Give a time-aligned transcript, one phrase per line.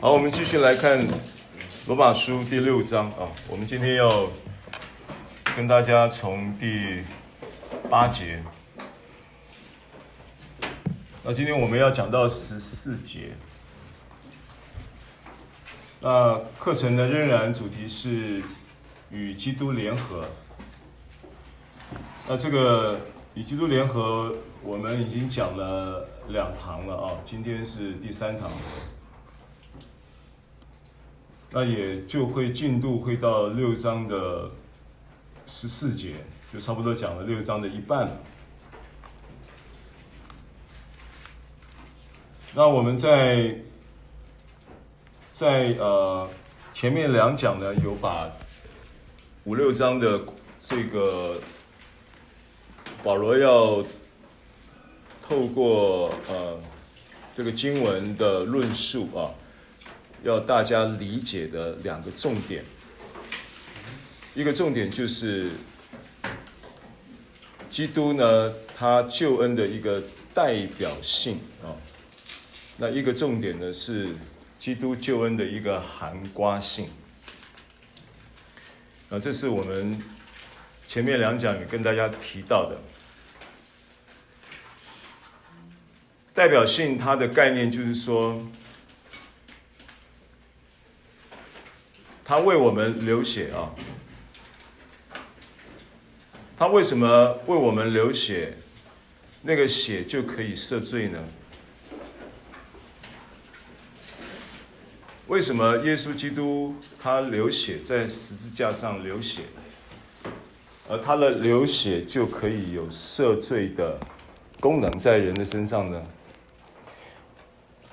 [0.00, 1.04] 好，我们继续来看
[1.88, 3.26] 罗马书第六章啊。
[3.48, 4.28] 我们今天要
[5.56, 7.02] 跟大家从第
[7.90, 8.40] 八节，
[11.24, 13.32] 那今天我们要讲到十四节。
[16.00, 18.40] 那课程呢，仍然主题是
[19.10, 20.26] 与基督联合。
[22.28, 23.00] 那这个
[23.34, 28.52] 与基督联合，我们已经讲了两堂了啊，今天是第三堂。
[31.50, 34.50] 那也就会进度会到六章的
[35.46, 36.16] 十四节，
[36.52, 38.20] 就差不多讲了六章的一半。
[42.54, 43.56] 那我们在
[45.32, 46.28] 在呃
[46.74, 48.30] 前面两讲呢，有把
[49.44, 50.20] 五六章的
[50.60, 51.40] 这个
[53.02, 53.82] 保罗要
[55.22, 56.60] 透过呃
[57.32, 59.32] 这个经文的论述啊。
[60.24, 62.64] 要大家理解的两个重点，
[64.34, 65.52] 一个重点就是
[67.70, 70.02] 基督呢，他救恩的一个
[70.34, 71.70] 代表性啊。
[72.78, 74.16] 那一个重点呢是
[74.58, 76.88] 基督救恩的一个含瓜性。
[79.10, 80.02] 啊，这是我们
[80.88, 82.76] 前面两讲也跟大家提到的
[86.34, 88.44] 代表性，它的概念就是说。
[92.28, 93.72] 他为我们流血啊！
[96.58, 98.52] 他为什么为我们流血？
[99.40, 101.24] 那个血就可以赦罪呢？
[105.28, 109.44] 为什么耶稣基督他流血在十字架上流血，
[110.86, 113.98] 而他的流血就可以有赦罪的
[114.60, 116.02] 功能在人的身上呢？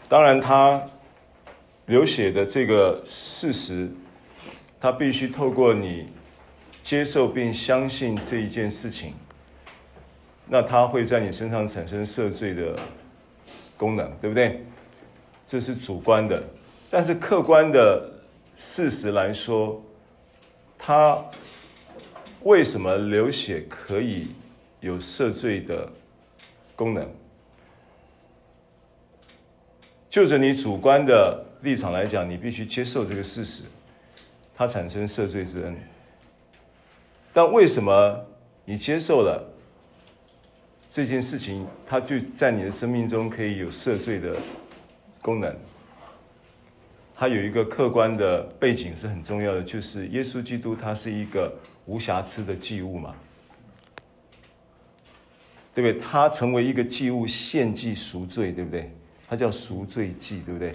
[0.10, 0.84] 当然，他
[1.86, 3.90] 流血的这个事实。
[4.86, 6.06] 他必须透过你
[6.84, 9.16] 接受并相信这一件事情，
[10.48, 12.78] 那他会在你身上产生赦罪的
[13.76, 14.64] 功能，对不对？
[15.48, 16.44] 这是主观的，
[16.92, 18.08] 但是客观的
[18.58, 19.84] 事实来说，
[20.78, 21.20] 他
[22.44, 24.28] 为什么流血可以
[24.82, 25.92] 有赦罪的
[26.76, 27.10] 功能？
[30.12, 33.64] 就着你主观的立场来讲，你必须接受这个事实。
[34.56, 35.76] 它产生赦罪之恩，
[37.34, 38.26] 但为什么
[38.64, 39.46] 你接受了
[40.90, 44.38] 这件事情，它就在你的生命中可以有赦罪的
[45.22, 45.54] 功能？
[47.18, 51.54] 它有一个客观的背景是很重要的，就是耶稣基督他是一个
[51.86, 53.16] 无瑕疵的祭物嘛，
[55.74, 56.06] 对不对？
[56.06, 58.92] 他成为一个祭物献祭赎罪，对不对？
[59.28, 60.74] 他叫赎罪祭，对不对？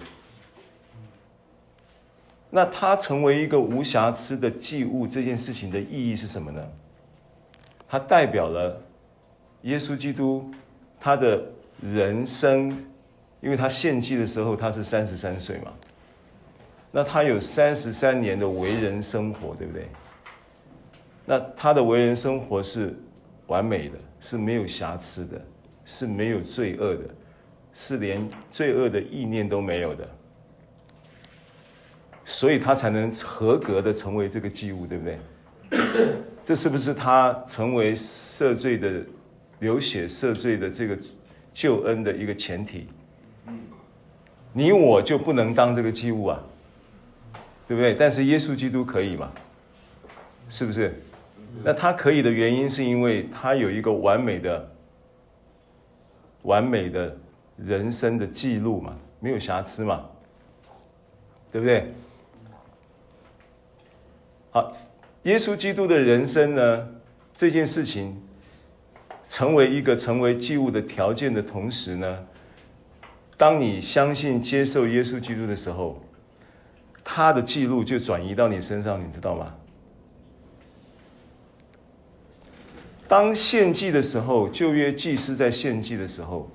[2.51, 6.61] 那他成为一个无瑕疵的祭物，这件事情的意义是什么呢？
[7.89, 8.81] 它代表了
[9.63, 10.51] 耶稣基督
[11.01, 11.43] 他的
[11.81, 12.71] 人生，
[13.41, 15.73] 因为他献祭的时候他是三十三岁嘛，
[16.91, 19.89] 那他有三十三年的为人生活，对不对？
[21.25, 22.97] 那他的为人生活是
[23.47, 25.41] 完美的，是没有瑕疵的，
[25.85, 27.03] 是没有罪恶的，
[27.75, 30.09] 是连罪恶的意念都没有的。
[32.31, 35.19] 所以他才能合格的成为这个祭物，对不对？
[36.47, 39.03] 这是不是他成为赦罪的、
[39.59, 40.97] 流血赦罪的这个
[41.53, 42.87] 救恩的一个前提？
[44.53, 46.41] 你我就不能当这个祭物啊，
[47.67, 47.95] 对不对？
[47.95, 49.33] 但是耶稣基督可以嘛？
[50.49, 51.03] 是不是？
[51.65, 54.71] 那他可以的原因是因为他有一个完美的、
[56.43, 57.17] 完美的
[57.57, 60.05] 人生的记录嘛，没有瑕疵嘛，
[61.51, 61.93] 对不对？
[64.53, 64.73] 好，
[65.23, 66.89] 耶稣基督的人生呢，
[67.37, 68.21] 这件事情
[69.29, 72.27] 成为一个成为祭物的条件的同时呢，
[73.37, 76.03] 当你相信接受耶稣基督的时候，
[77.05, 79.55] 他的记录就转移到你身上，你知道吗？
[83.07, 86.51] 当献祭的时候，旧约祭司在献祭的时候，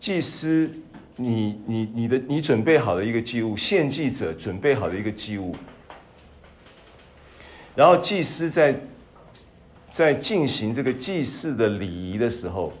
[0.00, 0.70] 祭司
[1.16, 5.54] 你你你的你准备好了一个祭物，献祭者准备好了一个祭物。
[7.74, 8.80] 然后祭司在
[9.92, 12.72] 在进行这个祭祀的礼仪的时候，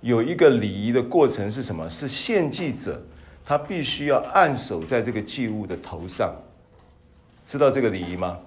[0.00, 1.88] 有一个礼仪的过程是什么？
[1.90, 3.02] 是献祭者
[3.44, 6.34] 他必须要按手在这个祭物的头上，
[7.46, 8.38] 知道这个礼仪吗？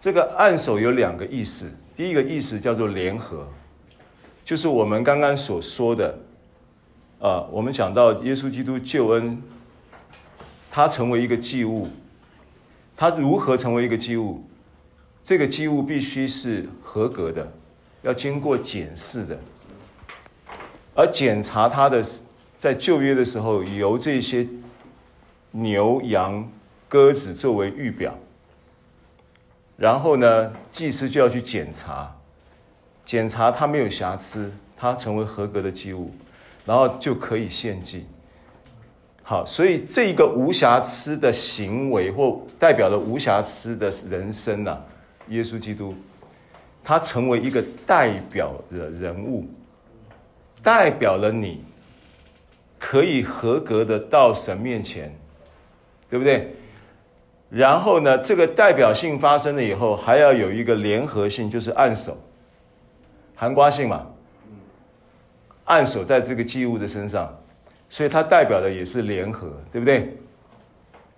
[0.00, 3.46] 这个按手有两个意思，第一个意思叫做联合，
[4.44, 6.18] 就是我们刚刚所说的，
[7.20, 9.40] 啊，我们讲到耶稣基督救恩
[10.72, 11.88] 他成为一个祭物，
[12.96, 14.44] 他如何成为一个祭物？
[15.24, 17.50] 这个祭物必须是合格的，
[18.02, 19.38] 要经过检视的，
[20.94, 22.04] 而检查它的，
[22.60, 24.46] 在旧约的时候，由这些
[25.52, 26.50] 牛羊
[26.88, 28.18] 鸽子作为预表，
[29.76, 32.14] 然后呢，祭司就要去检查，
[33.06, 36.12] 检查它没有瑕疵，它成为合格的祭物，
[36.66, 38.06] 然后就可以献祭。
[39.22, 44.82] 好，所以这个无瑕疵的行为，或代表了无瑕疵的人生呐、
[45.28, 45.94] 耶稣基督，
[46.82, 49.46] 他成为一个代表的人物，
[50.62, 51.64] 代表了你，
[52.78, 55.14] 可以合格的到神面前，
[56.10, 56.54] 对不对？
[57.50, 62.16] 然后呢，这个代表性发生了以后，还要有一个联合性，就是按手，
[63.34, 64.06] 含瓜性嘛，
[65.64, 67.38] 按手在这个祭物的身上。
[67.90, 70.16] 所以它代表的也是联合，对不对？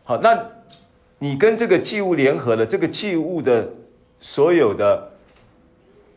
[0.02, 0.44] 好，那
[1.20, 3.70] 你跟这个祭物联合了，这个祭物的
[4.24, 5.10] 所有的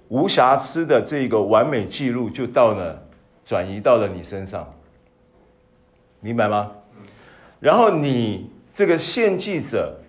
[0.07, 3.03] 无瑕疵的这个完美记录就到了，
[3.45, 4.73] 转移到了你身上，
[6.21, 6.71] 明白吗？
[7.59, 9.99] 然后你这个献祭者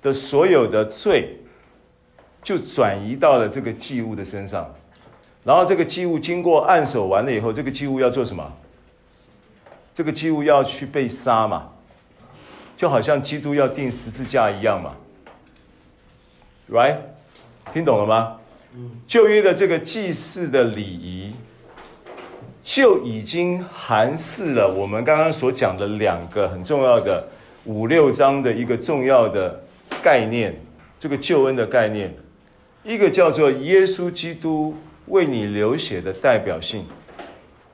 [0.00, 1.36] 的所有的罪
[2.42, 4.74] 就转移到了这个祭物的身上，
[5.44, 8.50] 然后这个祭物经过按手完了以后，这个祭物要做什么？
[9.94, 11.70] 这个祭物要去被杀嘛，
[12.74, 14.94] 就好像基督要钉十字架一样嘛
[16.70, 16.96] ，right？
[17.74, 18.36] 听懂了吗？
[18.76, 21.34] 嗯旧约的这个祭祀的礼仪，
[22.62, 27.26] 就已经含示了我们刚刚所讲的两个很重要的
[27.64, 29.60] 五六章的一个重要的
[30.00, 30.54] 概念，
[31.00, 32.14] 这个救恩的概念，
[32.84, 36.86] 一个叫做耶稣基督为你流血的代表性。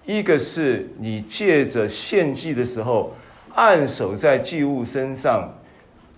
[0.07, 3.15] 一个是你借着献祭的时候，
[3.55, 5.47] 按手在祭物身上，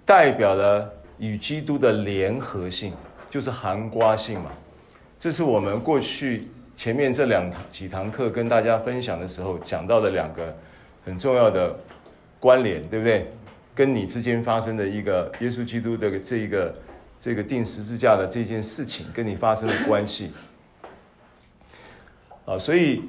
[0.06, 0.88] 代表了
[1.19, 2.93] 与基督的联合性，
[3.32, 4.52] 就是含瓜性嘛。
[5.19, 10.55] 这是我们过去前面这两堂几堂课跟大家分享的时候讲到的两个
[11.05, 11.75] 很重要的
[12.38, 13.32] 关联，对不对？
[13.75, 16.75] 跟你之间发生的一个耶稣基督的这一个
[17.20, 20.31] 这个钉十字架的这件事情，跟你发生的关系。
[22.44, 23.02] 啊，所以。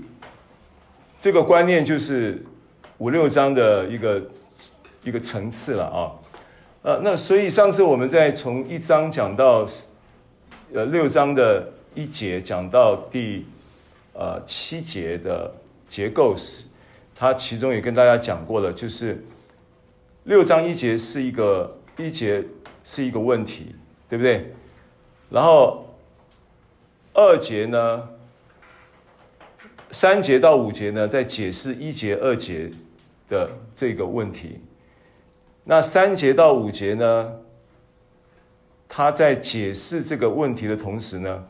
[1.19, 2.43] 这个观念就是
[2.97, 4.21] 五六章的一个
[5.05, 6.11] 一个层次了啊，
[6.81, 9.65] 呃，那所以上次我们在从一章讲到
[10.73, 13.45] 呃六章的一节讲到第
[14.13, 15.53] 呃七节的
[15.87, 16.65] 结构时，
[17.15, 19.23] 他其中也跟大家讲过了，就是
[20.23, 22.43] 六章一节是一个一节
[22.83, 23.75] 是一个问题，
[24.09, 24.51] 对不对？
[25.29, 25.85] 然后
[27.13, 28.09] 二节呢？
[29.91, 32.71] 三节到五节呢，在解释一节、二节
[33.29, 34.59] 的这个问题。
[35.63, 37.31] 那三节到五节呢，
[38.95, 41.43] 他在解释这个问题的同时呢，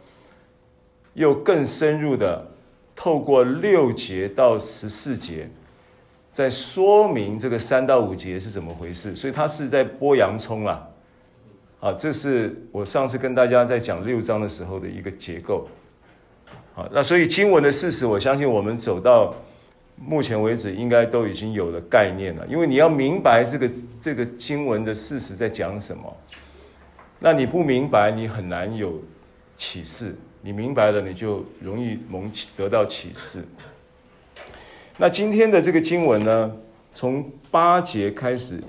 [1.13, 2.48] 又更深入的
[2.95, 5.50] 透过六节到十四节，
[6.31, 9.14] 在说明这个三到五节是怎么回事。
[9.14, 10.88] 所以他是在剥洋葱啊，
[11.81, 15.68] 啊，这是我上次跟大家在讲六章的时候的一个结构。
[16.73, 19.35] 好，那所以经文的事实，我相信我们走到
[19.97, 22.47] 目前为止，应该都已经有了概念了。
[22.47, 23.69] 因为你要明白这个
[24.02, 26.16] 这个经文的事实在讲什么，
[27.25, 29.01] 那你不明白，你很难有
[29.57, 33.45] 启示；你明白了，你就容易蒙得到启示。
[34.97, 36.57] 那今天的这个经文呢，
[36.94, 38.61] 从八节开始，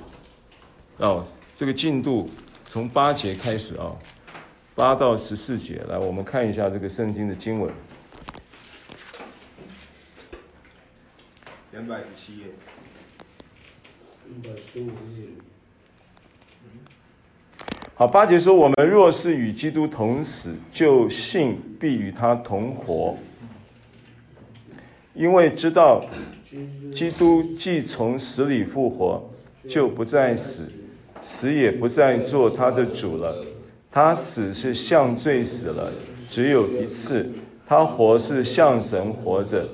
[0.99, 2.31] 哦，这个进度
[2.67, 3.93] 从八节开始啊，
[4.77, 7.75] 八到十四节，来，我们看一下这个圣经的经文。
[11.73, 12.45] 两百十七页。
[14.29, 14.87] 两百十五
[15.19, 15.54] 页。
[17.97, 23.17] 好，八节说：“我们若是与基督同死，就信必与他同活，
[25.15, 26.05] 因为知道
[26.93, 29.31] 基督既从死里复活，
[29.69, 30.69] 就不再死，
[31.21, 33.33] 死也不再做他的主了。
[33.93, 35.93] 他死是向罪死了，
[36.29, 37.25] 只有一次；
[37.65, 39.69] 他活是向神活着。”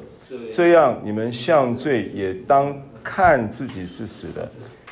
[0.53, 4.47] 这样，你们向罪也当看自己是死的，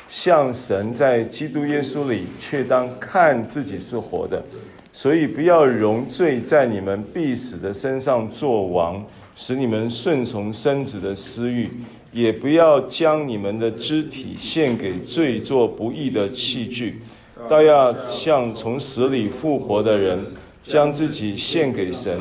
[0.09, 4.43] 像神在基督耶稣里却当看自己是活的。
[4.91, 11.67] 所以，不要容罪在你们必死的身上作王，使你们顺从身子的私欲；
[12.11, 16.99] 也不要将你们的肢体献给罪做不义的器具，
[17.47, 20.25] 倒要像从死里复活的人，
[20.63, 22.19] 将自己献给神，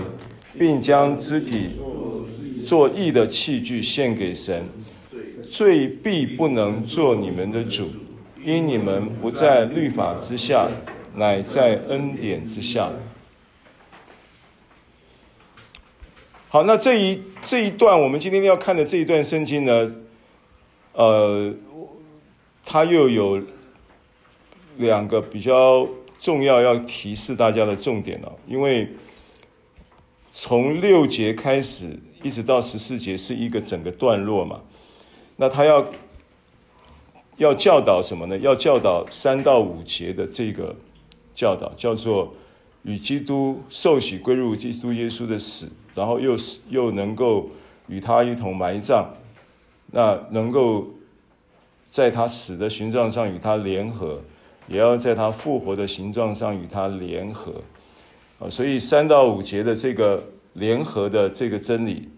[0.56, 1.70] 并将肢体。
[2.66, 4.62] 做义的器具献给神，
[5.50, 7.88] 罪必不能做你们的主，
[8.44, 10.68] 因你们不在律法之下，
[11.14, 12.90] 乃在恩典之下。
[16.48, 19.92] 好，那这一这一段我们今天要看的这一段圣经呢，
[20.92, 21.54] 呃，
[22.64, 23.42] 它又有
[24.78, 25.86] 两个比较
[26.20, 28.88] 重要要提示大家的重点了，因为
[30.32, 34.60] 从六节开始一直到十四节是一个整个段落嘛，
[35.40, 35.86] 那他要
[37.38, 38.36] 要教导什么呢？
[38.38, 40.76] 要教导三到五节的这个
[41.34, 42.34] 教导，叫做
[42.82, 45.66] 与基督受洗归入基督耶稣的死。
[45.94, 47.50] 然后又是又能够
[47.88, 49.04] 与他一同埋葬，
[49.90, 50.86] 那能够
[51.90, 54.20] 在他死的形状上与他联合，
[54.68, 57.52] 也要在他复活的形状上与他联合，
[58.38, 62.08] 啊，所以三到五节的这个联合的这个真理，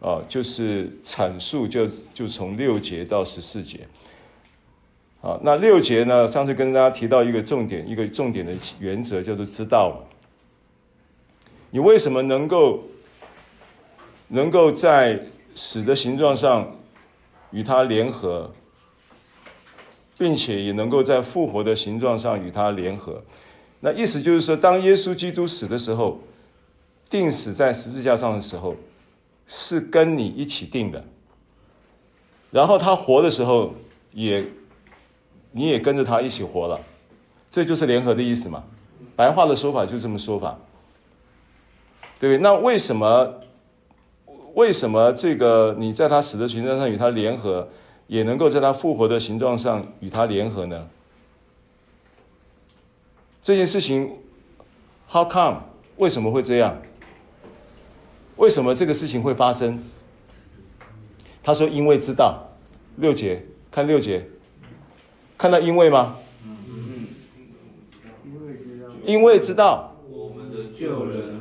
[0.00, 3.86] 啊，就是阐述就就从六节到十四节，
[5.20, 10.02] 啊，那六节呢，上次跟大家提到一个重点，一个重点的原则叫做知道。
[11.70, 12.82] 你为什么能够
[14.28, 15.20] 能够在
[15.54, 16.76] 死的形状上
[17.50, 18.50] 与他联合，
[20.16, 23.22] 并且也能够在复活的形状上与他联合？
[23.80, 26.18] 那意思就是说，当耶稣基督死的时候，
[27.08, 28.74] 钉死在十字架上的时候，
[29.50, 31.02] 是跟你一起定的；
[32.52, 33.74] 然后他活的时候，
[34.12, 34.46] 也
[35.50, 36.80] 你也跟着他一起活了。
[37.50, 38.62] 这就是联合的意思嘛。
[39.16, 40.56] 白话的说法就这么说法。
[42.18, 43.34] 对，那为什么？
[44.54, 47.68] 为什么这个你在他死的形状上与他联合，
[48.06, 50.88] 也能够在他复活的形状上与他联合呢？
[53.42, 54.18] 这件事情
[55.08, 55.62] ，How come？
[55.96, 56.80] 为什么会这样？
[58.40, 59.78] 为什么这个事情会发生？
[61.42, 62.48] 他说：“因为知道。”
[62.96, 64.24] 六节，看六节，
[65.36, 66.16] 看到因为吗？
[69.04, 69.94] 因为知道。
[70.10, 71.38] 我们的旧人。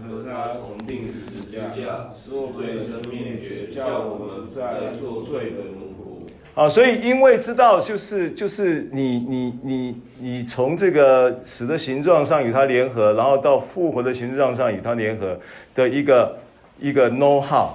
[2.29, 6.29] 做罪生灭绝，叫我们在做罪的奴仆。
[6.53, 15.37] 好，所以因为知道，就是就是你你你你从这个死的形状上与他联合，然后到复活的形状上与他联合
[15.75, 16.37] 的一个
[16.79, 17.71] 一个 know how。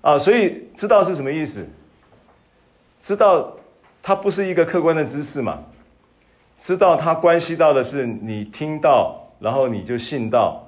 [0.00, 1.66] 啊，所以知道是什么意思？
[3.00, 3.56] 知道
[4.02, 5.62] 它不是一个客观的知识嘛？
[6.60, 10.60] 知道它关系到的是你听到，然后你就信到。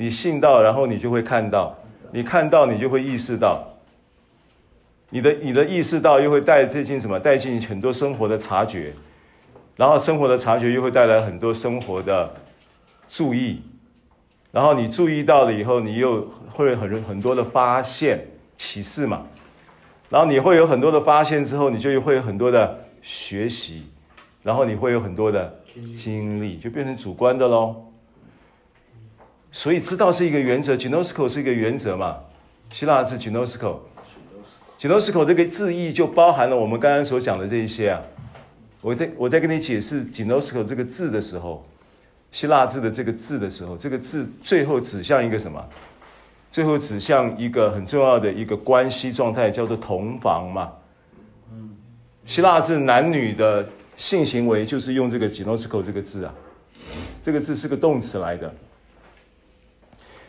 [0.00, 1.74] 你信到，然后你就会看到；
[2.12, 3.66] 你看到，你就会意识到。
[5.10, 7.18] 你的你的意识到，又会带进什么？
[7.18, 8.94] 带进很多生活的察觉，
[9.74, 12.32] 然后生活的察觉又会带来很多生活的
[13.08, 13.60] 注意，
[14.50, 18.26] 然后你注意到了以后，你又会很很多的发现
[18.56, 19.26] 启示嘛。
[20.10, 23.84] 然后你会有很多的发现之后，你就会有很多的学习，
[24.42, 25.60] 然后你会有很多的
[25.96, 27.84] 经历，就变成主观的喽。
[29.52, 32.16] 所以知道是一个原则，gnosko 是一个原则嘛？
[32.72, 38.00] 希腊字 gnosko，gnosko 这个字义就包含了我们刚刚所讲的这一些啊。
[38.80, 41.66] 我在我在跟你解释 gnosko 这个字的时候，
[42.30, 45.64] 希腊字的这个字的时候，这个字最后指向一个什么？
[46.50, 50.72] 最后指向一个很重要的一个关系状态，叫做同房嘛。
[52.24, 53.66] 希腊字男女的
[53.96, 56.34] 性行为就是用这个 genosko 这个字啊，
[57.20, 58.54] 这个字是个动词来的。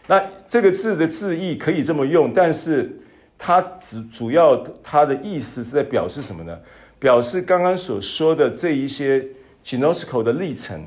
[0.08, 3.00] 那这个字的字义可以这么用，但是
[3.38, 6.58] 它只主要它的意思是在表示什么呢？
[6.98, 9.26] 表示刚刚所说的这一些
[9.64, 10.84] genosko 的历程。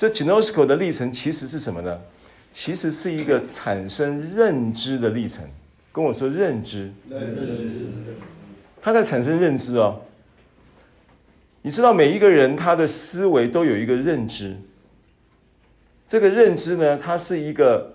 [0.00, 2.00] 这 ginosko 的历程其实是什么呢？
[2.54, 5.44] 其实是一个产生认知的历程。
[5.92, 7.68] 跟我说认知，认知，
[8.80, 10.00] 他在产生认知哦。
[11.60, 14.56] 你知道每一个人他的思维都有一个认知，
[16.08, 17.92] 这个认知呢，它是一个。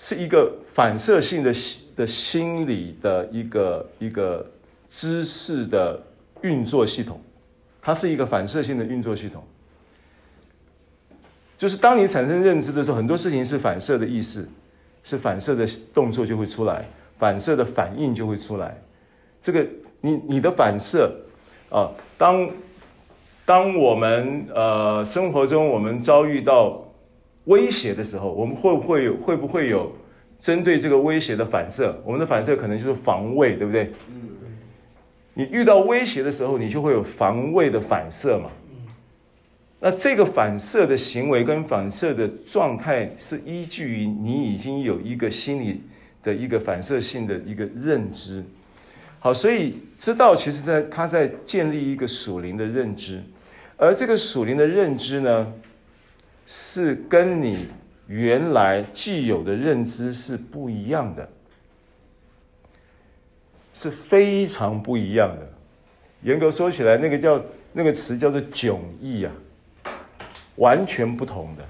[0.00, 1.52] 是一个反射性的
[1.96, 4.48] 的心理的一个一个
[4.88, 6.00] 知识的
[6.42, 7.20] 运作系统，
[7.82, 9.42] 它是一个反射性的运作系统。
[11.58, 14.48] 就是当你产生认知的时候，很多事情是反射的意识，
[15.04, 16.82] 是反射的动作就会出来，
[17.18, 18.80] 反射的反应就会出来。
[19.42, 19.66] 这个
[20.00, 21.14] 你你的反射
[21.68, 22.48] 啊，当
[23.44, 26.82] 当我们呃生活中我们遭遇到。
[27.44, 29.90] 威胁的时候，我们会不会有会不会有
[30.38, 31.98] 针对这个威胁的反射？
[32.04, 33.90] 我们的反射可能就是防卫，对不对？
[34.10, 34.28] 嗯。
[35.32, 38.50] 你遇到威胁的时候，你就会有防卫的反射嘛。
[39.80, 45.82] 那这个反射的行为跟反射的状态，是依据于你已经有一个心理
[46.22, 48.44] 的一个反射性的一个认知。
[49.20, 53.22] 好，所以知道其实在他在建立一个属灵的认知，
[53.76, 55.52] 而这个属灵的认知呢，
[56.46, 57.66] 是跟你
[58.08, 61.28] 原来既有的认知是不一样的，
[63.74, 65.48] 是非常不一样的。
[66.22, 67.40] 严格说起来，那个叫
[67.72, 69.32] 那个词叫做迥异啊，
[70.58, 71.64] 完全不同的。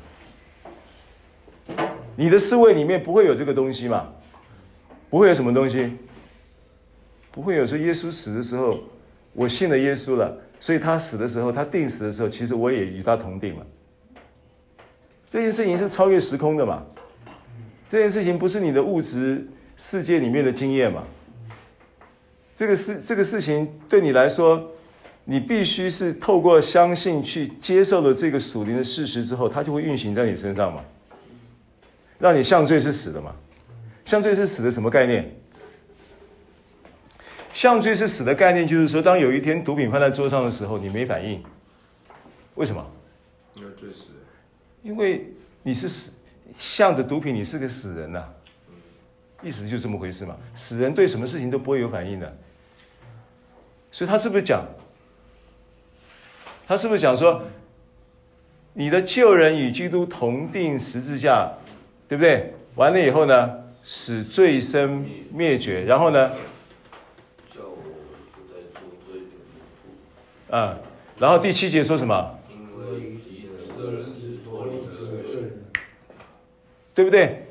[2.16, 4.08] 你的思维里面不会有这个东西嘛？
[5.08, 5.96] 不会有什么东西？
[7.30, 8.76] 不会有说耶稣死的时候，
[9.32, 13.66] 我信了耶稣了，所以他死的时候，他定死的时候，其实我也与他同定了。
[15.30, 16.84] 这件事情是超越时空的嘛？
[17.86, 21.04] 这件事情不是你的物质世界里面的经验嘛？
[22.54, 24.68] 这个事这个事情对你来说，
[25.30, 30.82] 你必须是透过相信去接受了这个属灵的事实之后，它就会运行在你身上嘛？
[32.18, 33.36] 让你向罪是死的嘛？
[34.06, 35.30] 向罪是死的什么概念？
[37.52, 41.42] 向罪是死的概念，就是说，当有一天毒品放在桌上的时候，你没反应，
[42.54, 42.82] 为什么？
[43.54, 44.04] 因为罪死。
[44.82, 45.30] 因为
[45.62, 46.12] 你是死，
[46.56, 48.32] 向着毒品，你是个死人呐、啊。
[49.42, 50.34] 意思就这么回事嘛。
[50.56, 52.38] 死人对什么事情都不会有反应的。
[53.92, 54.66] 所以他是不是讲？
[56.68, 57.44] 他是不是讲说，
[58.74, 61.50] 你的旧人与基督同定十字架，
[62.06, 62.52] 对不对？
[62.74, 66.30] 完了以后呢，使罪身灭绝，然后呢？
[70.50, 70.78] 啊，
[71.18, 72.38] 然后第七节说什么？
[76.94, 77.46] 对不对？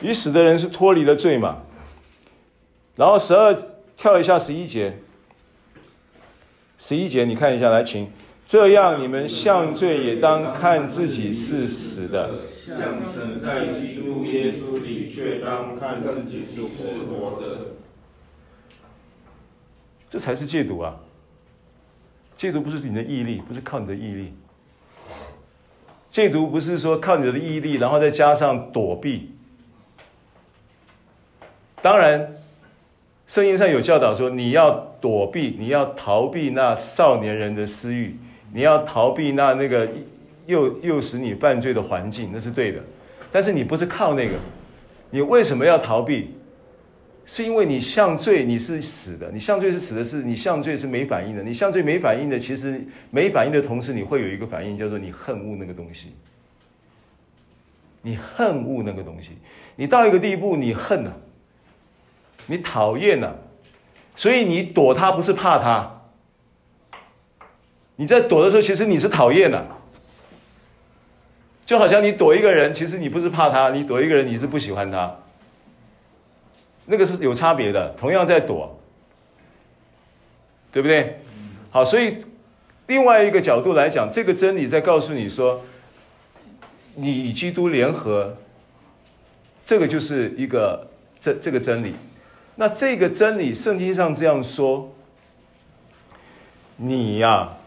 [0.00, 1.64] 已死的人是脱离了罪嘛。
[2.96, 3.54] 然后十二
[3.94, 4.96] 跳一下十一节，
[6.78, 8.10] 十一节你看一下来，请
[8.48, 12.30] 这样你们向罪也当看自己是死的，
[12.66, 12.78] 向
[13.12, 17.58] 神在基督耶稣里却当看自己是活的，
[20.08, 20.96] 这才是戒毒啊。
[22.38, 24.32] 戒毒不是你的毅力，不是靠你的毅力。
[26.10, 29.34] 戒毒不是说靠你的毅力，然后再加上躲避。
[31.82, 32.34] 当然，
[33.26, 34.70] 圣经上有教导说，你要
[35.02, 38.16] 躲避，你要逃避那少年人的私欲，
[38.52, 39.88] 你要逃避那那个
[40.46, 42.80] 诱诱使你犯罪的环境，那是对的。
[43.30, 44.34] 但是你不是靠那个，
[45.10, 46.34] 你为什么要逃避？
[47.26, 49.30] 是因为你向罪，你是死的。
[49.30, 51.42] 你向罪是死的，是你向罪是没反应的。
[51.42, 56.14] 你向罪没反应的，其实没反应的同时，你会有一个反应，叫做你恨恶那个东西。
[58.00, 59.30] 你恨恶那个东西，
[59.76, 61.14] 你到一个地步，你恨了，
[62.46, 63.36] 你讨厌了，
[64.16, 65.97] 所以你躲他不是怕他。
[68.00, 69.66] 你在躲的时候，其实你是讨厌的。
[71.66, 75.16] 就好像你躲一个人，其实你不是怕他，你躲一个人，你是不喜欢他。
[76.86, 78.78] 那个是有差别的，同样在躲，
[80.70, 81.20] 对不对？
[81.70, 82.18] 好，所以
[82.86, 85.60] 另外一个角度来讲，这个真理在告诉你说，
[86.94, 88.36] 你与基督联合，
[89.66, 90.88] 这个就是一个
[91.20, 91.96] 这这个真理。
[92.54, 94.94] 那这个真理，圣经上这样说，
[96.76, 97.57] 你呀、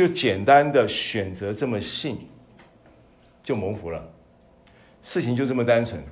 [0.00, 2.26] 就简单的选择这么信，
[3.44, 4.02] 就蒙福了，
[5.02, 6.02] 事情就这么单纯。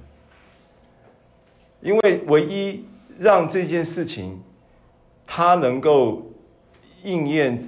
[1.81, 2.85] 因为唯一
[3.19, 4.43] 让这件事情
[5.27, 6.31] 它能够
[7.03, 7.59] 应验、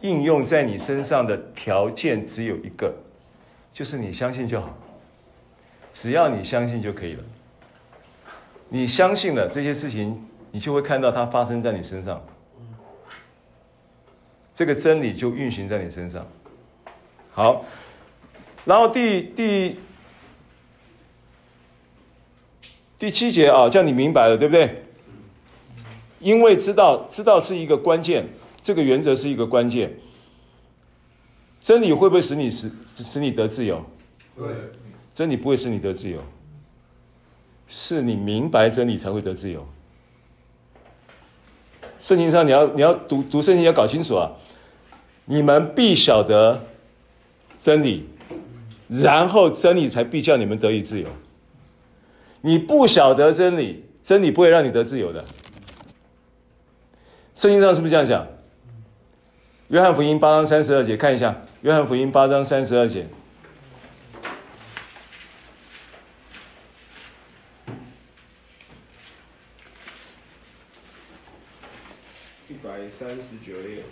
[0.00, 2.94] 应用在你身上的条件只有一个，
[3.74, 4.78] 就是你相信就好。
[5.92, 7.24] 只要你相信就可以了。
[8.70, 12.18] 你相信了这些事情，你就会看到它发生在你身上。
[14.58, 16.26] 这个真理就运行在你身上。
[17.30, 17.64] 好，
[18.64, 19.78] 然后第第。
[22.98, 24.82] 第七节啊，这样你明白了，对不对？
[26.18, 28.26] 因为知道，知道是一个关键，
[28.60, 29.96] 这个原则是一个关键。
[31.60, 33.86] 真理会不会使你使使你得自由？
[34.36, 34.48] 对，
[35.14, 36.20] 真理不会使你得自由，
[37.68, 39.64] 是你明白真理才会得自由。
[42.00, 44.32] 圣经上你要你要读读圣经要搞清楚啊，
[45.30, 46.64] 你们必晓得
[47.60, 48.08] 真理，
[48.88, 51.06] 然后真理才必叫你们得以自由。
[52.40, 55.22] 你不晓得真理，真理不会让你得自由的。
[57.34, 58.26] 圣经上是不是这样讲？
[59.68, 61.42] 约翰福音八章三十二节，看一下。
[61.60, 63.06] 约翰福音八章三十二节，
[72.48, 73.82] 一百三十九页。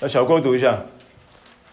[0.00, 0.78] 那小郭读一下。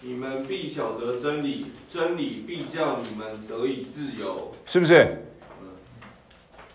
[0.02, 5.26] 你们必晓得真理，真理必叫你们得以自由，是不是？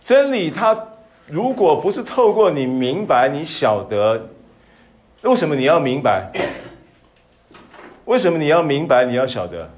[0.02, 0.88] 真理它
[1.26, 4.30] 如果不是透过你明白、你晓得，
[5.22, 6.32] 为什么你要明白？
[8.06, 9.04] 为什么你要明白？
[9.04, 9.70] 你要晓得？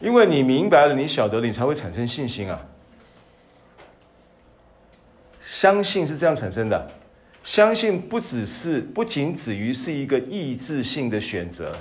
[0.00, 2.60] 因为你明白了，你晓得了，你才会产生信心啊！
[5.46, 6.90] 相信是这样产生的，
[7.44, 11.76] 相信不只是不仅止于是一个意志性的选择。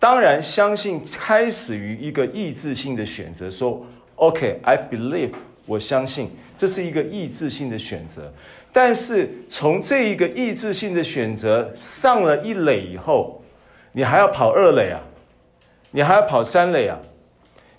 [0.00, 3.86] 当然，相信开始于一个意志性的选择，说
[4.16, 5.32] “OK，I believe”，
[5.66, 8.32] 我相信这是一个意志性的选择。
[8.72, 13.42] 但是从这一个意志性的选择上了一垒以后，
[13.92, 15.00] 你还要跑二垒啊，
[15.90, 16.98] 你还要跑三垒啊，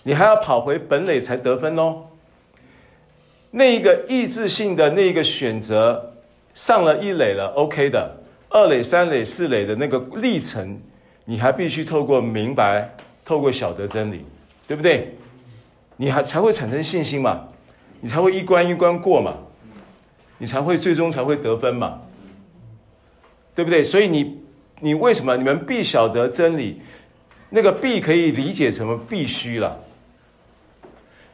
[0.04, 2.04] 你还要跑回本垒才得分哦。
[3.50, 6.15] 那一个意志性的那个选择
[6.56, 8.16] 上了一垒了，OK 的，
[8.48, 10.80] 二垒、三垒、四垒的那个历程。
[11.26, 12.88] 你还必须透过明白，
[13.26, 14.24] 透过晓得真理，
[14.66, 15.14] 对不对？
[15.98, 17.46] 你还才会产生信心嘛？
[18.00, 19.34] 你才会一关一关过嘛？
[20.38, 22.00] 你才会最终才会得分嘛？
[23.54, 23.84] 对不对？
[23.84, 24.40] 所以你
[24.80, 26.80] 你为什么你们必晓得真理？
[27.50, 29.78] 那个必可以理解成为必须了。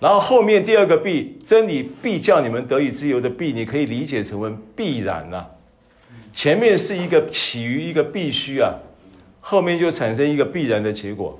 [0.02, 5.48] 然后后面第二个必，真理必叫你们得以自由的必，你可以理解成为必然了。
[6.34, 8.74] 前面是一个起于一个必须啊。
[9.44, 11.36] 后面就产生一个必然的结果，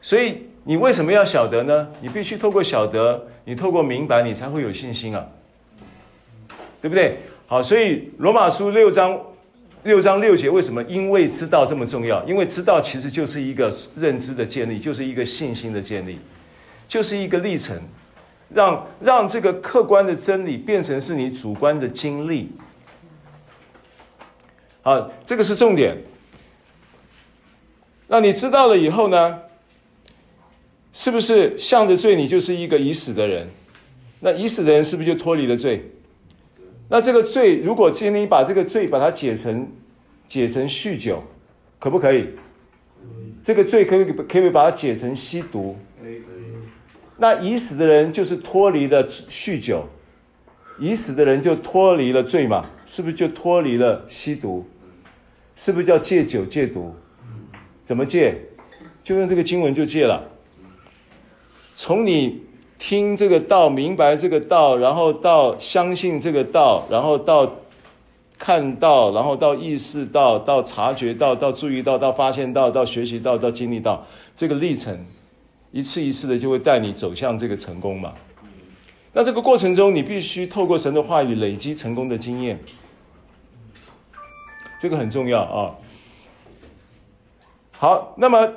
[0.00, 1.86] 所以你为什么要晓得呢？
[2.00, 5.22] 你必须透过晓得，你透过明白，你才会有信心啊，
[6.80, 7.18] 对不对？
[7.46, 9.20] 好，所以罗马书六章
[9.82, 10.82] 六章六节为什么？
[10.84, 16.18] 因为知道这么重要，因为知道其实就是一个认知的建立，就是一个信心的建立，
[16.88, 17.80] 就是一个历程，
[18.48, 22.50] 让让这个客观的真理变成是你主观的经历。
[24.82, 25.96] 好，这个是重点。
[28.06, 29.40] 那你知道了以后呢？
[30.92, 33.48] 是不是向着罪，你就是一个已死的人？
[34.20, 35.90] 那已死的人是不是就脱离了罪？
[36.88, 39.68] 那这个罪，如果今天你把这个罪把它解成
[40.28, 41.24] 解成酗酒，
[41.80, 42.28] 可不可以？
[43.42, 45.76] 这个罪可以可不可以把它解成吸毒？
[47.16, 49.86] 那已死的人就是脱离了酗酒，
[50.78, 52.66] 已死的人就脱离了罪嘛？
[52.86, 54.66] 是不是就脱离了吸毒？
[55.56, 56.94] 是不是叫戒酒戒毒？
[57.84, 58.36] 怎么戒？
[59.02, 60.24] 就用这个经文就戒了。
[61.76, 62.42] 从你
[62.78, 67.60] 听这个道，明白这个道，然后到相信这个道，然后到
[68.38, 75.06] 看到，然后到意识到，到察觉到，到注意到，到发现到，到学习到，到经历到这个历程，
[75.74, 78.14] 一次一次的就会带你走向这个成功嘛。
[79.12, 82.60] 那这个过程中，你必须透过神的话语累积成功的经验，
[84.78, 85.74] 这个很重要啊。
[87.72, 88.52] 好，那么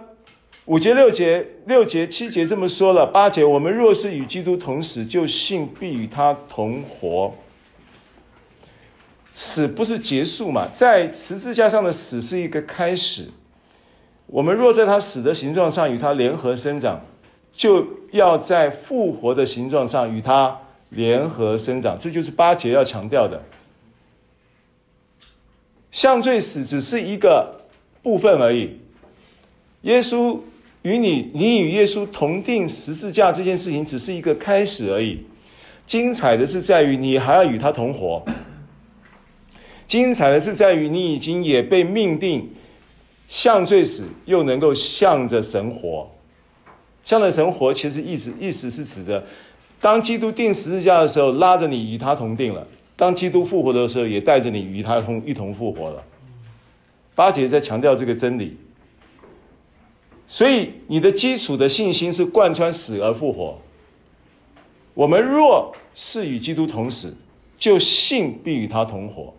[0.65, 7.33] 五节、六节、六节、七节这么说了，八节，我们若是与基督同死，就信必与他同活。
[9.33, 13.31] 死不是结束嘛，在十字架上的死是一个开始。
[14.27, 17.01] 我们若在他死的形状上与他联合生长，
[17.53, 20.59] 就要在复活的形状上与他
[20.89, 21.97] 联合生长。
[21.97, 23.41] 这就是八节要强调的。
[25.91, 27.61] 向罪死只是一个
[28.03, 28.77] 部分而已。
[29.81, 30.37] 耶稣
[30.81, 35.25] 与你，你与耶稣同钉十字架这件事情只是一个开始而已。
[35.85, 38.23] 精彩的是在于你还要与他同活。
[39.87, 42.51] 精彩的是在于你已经也被命定
[43.27, 46.09] 向罪死，又能够向着神活。
[47.03, 49.25] 向着神活，其实意思意思是指的，
[49.79, 52.61] 当基督钉十字架的时候，拉着你与他同钉了；
[52.97, 56.03] 当基督复活的时候，也带着你与他同一同复活了。
[57.15, 58.57] 八节在强调这个真理。
[60.27, 63.57] 所以，你的基础的信心是贯穿死而复活。
[64.93, 67.15] 我们若是与基督同死，
[67.57, 69.33] 就信必与他同活，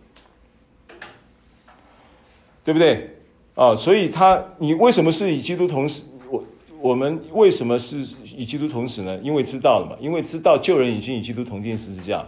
[2.64, 3.17] 对不对？
[3.58, 6.04] 啊，所以他，你为什么是与基督同死？
[6.30, 6.44] 我
[6.80, 7.96] 我们为什么是
[8.36, 9.18] 与基督同死呢？
[9.20, 12.24] 因为知道了嘛，因为知道旧人已经与基督同钉十字架，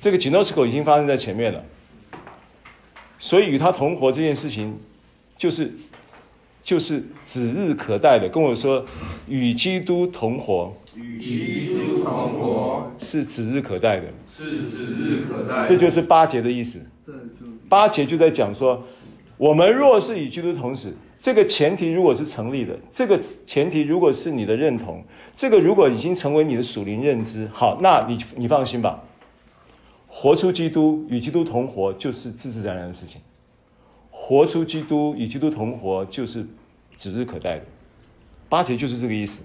[0.00, 1.64] 这个 Ginosko 已经发生在前面了。
[3.20, 4.76] 所以与他同活这件事情，
[5.36, 5.72] 就是。
[6.64, 8.86] 就是指日可待的，跟我说，
[9.28, 15.62] 与基督同活，与基督同活是指日可待的，是指日可待。
[15.66, 16.80] 这就是八节的意思。
[17.68, 18.82] 八节就在讲说，
[19.36, 25.02] 我们若是与基督同死，这个前提如果是成立的，这个前提如果是你的认同，
[25.34, 29.02] 这个如果已经成为你的属灵认知，好，那你你放心吧，
[30.06, 33.20] 活出基督，与基督同活，就是自自然然的事情。
[34.10, 36.46] 活出基督，与基督同活，就是
[36.96, 37.64] 指日可待的。
[38.48, 39.42] 八节就是这个意思。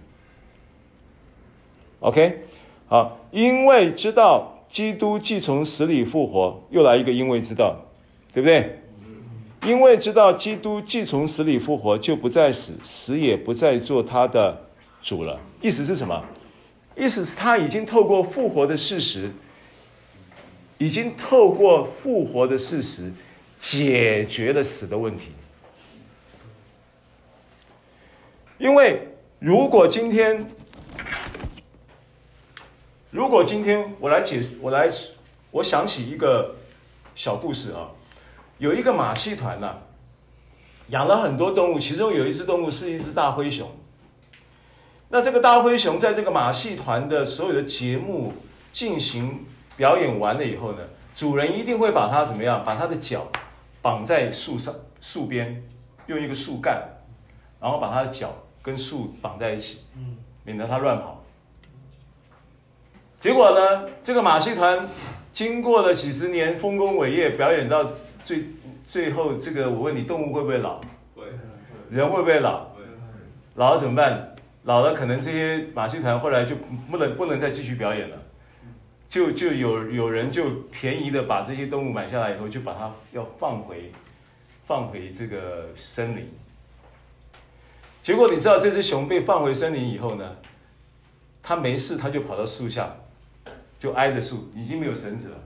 [1.99, 2.43] OK，
[2.88, 7.75] 好，因为知道基督既从死里复活，又来一个因为知道，
[8.32, 8.80] 对不对？
[9.63, 14.65] 因为知道基督既从死里复活，就不再死，死也不再做他的
[15.02, 15.39] 主了。
[15.62, 16.24] 意思是什么？
[16.95, 19.32] 意思是他已经透过复活的事实，
[20.78, 23.12] 已经透过复活的事实，
[23.60, 25.26] 解决了死的问题。
[28.58, 29.08] 因为
[29.39, 30.45] 如果今天，
[33.12, 34.89] 如果今天我来解释，我来，
[35.52, 36.56] 我想起一个
[37.13, 37.91] 小故事啊。
[38.60, 39.78] 有一个马戏团呐，
[40.89, 43.72] 养了很多动物，其中有一只动物是一只大灰熊。
[45.08, 48.34] 那这个大灰熊在这个马戏团的所有的节目
[48.74, 49.45] 进行
[49.78, 50.80] 表演完了以后呢，
[51.15, 52.62] 主人一定会把它怎么样？
[52.65, 53.28] 把它的脚
[53.82, 55.63] 绑在树上树边，
[56.08, 56.84] 用一个树干，
[57.62, 59.80] 然后把它的脚跟树绑在一起，
[60.43, 61.24] 免得它乱跑。
[63.22, 64.89] 结果呢，这个马戏团
[65.32, 67.89] 经过了几十年丰功伟业，表演到。
[68.30, 68.44] 最
[68.88, 70.80] 最后，这个我问你，动物会不会老？
[71.15, 71.24] 会。
[71.89, 72.65] 人会不会老？
[72.65, 72.84] 会。
[73.56, 74.36] 老了怎么办？
[74.65, 76.56] 老了可能这些马戏团后来就
[76.92, 78.15] 不能不能再继续表演了，
[79.08, 83.92] 就就有有人就便宜的把这些动物买下来以后，就把它要放回
[84.68, 86.32] 放回这个森林。
[88.04, 90.36] 结果你知道这只熊被放回森林以后呢，
[91.42, 92.96] 它没事，它就跑到树下，
[93.80, 95.38] 就挨着树，已经没有绳子了。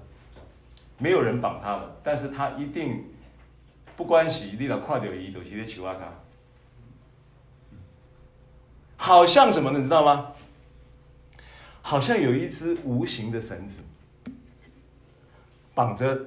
[0.98, 3.04] 没有人绑他了，但是他一定
[3.96, 6.24] 不关系，你若看到伊就是咧树仔脚，
[8.98, 9.80] 好像什么呢？
[9.80, 10.32] 你知道吗？
[11.82, 13.82] 好像有一只无形的绳子
[15.76, 16.18] 绑着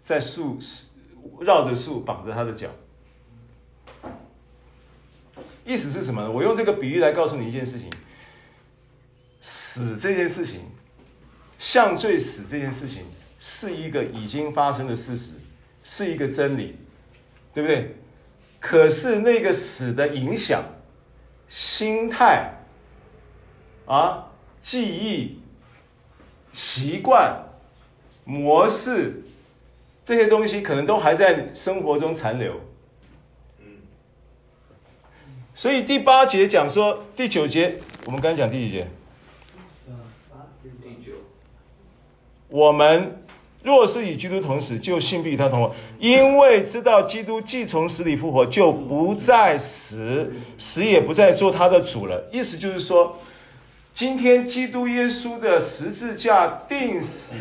[0.00, 0.58] 在树
[1.40, 2.70] 绕着树绑着他的脚，
[5.66, 6.30] 意思是什么呢？
[6.30, 7.90] 我用这个比喻来告诉你一件事情：
[9.42, 10.62] 死这件事情，
[11.58, 13.04] 像罪死这件事情。
[13.44, 15.32] 是一个已经发生的事实，
[15.82, 16.76] 是一个真理，
[17.52, 17.96] 对不对？
[18.60, 20.62] 可是那个死的影响、
[21.48, 22.52] 心态
[23.84, 25.40] 啊、记忆、
[26.52, 27.44] 习惯、
[28.24, 29.24] 模式
[30.04, 32.60] 这些东西，可能都还在生活中残留。
[35.52, 38.86] 所以第八节讲说，第九节我们刚讲第几节？
[40.80, 41.14] 第九。
[42.46, 43.18] 我们。
[43.62, 52.28] 若是与基督同死，就信必与他同活，因为知道基督既从死里复活，就不再死，死也不再做他的主了。
[52.32, 53.18] 意思就是说，
[53.92, 57.34] 今天基督耶稣的十字架定死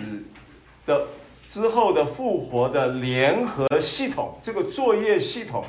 [0.85, 1.07] 的
[1.49, 5.63] 之后的复活的联合系统，这个作业系统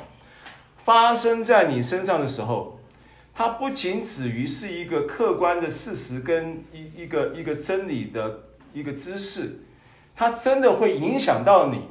[0.85, 2.79] 发生在你身上的时候，
[3.33, 8.39] 它不仅止于是一个客观的事实跟一一个一个真理的
[8.71, 9.59] 一个知识。
[10.15, 11.81] 它真的会影响到你，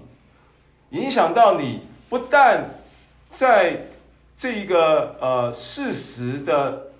[0.91, 2.71] 影响到你，不但
[3.31, 3.89] 在
[4.39, 6.93] 这一个呃事实的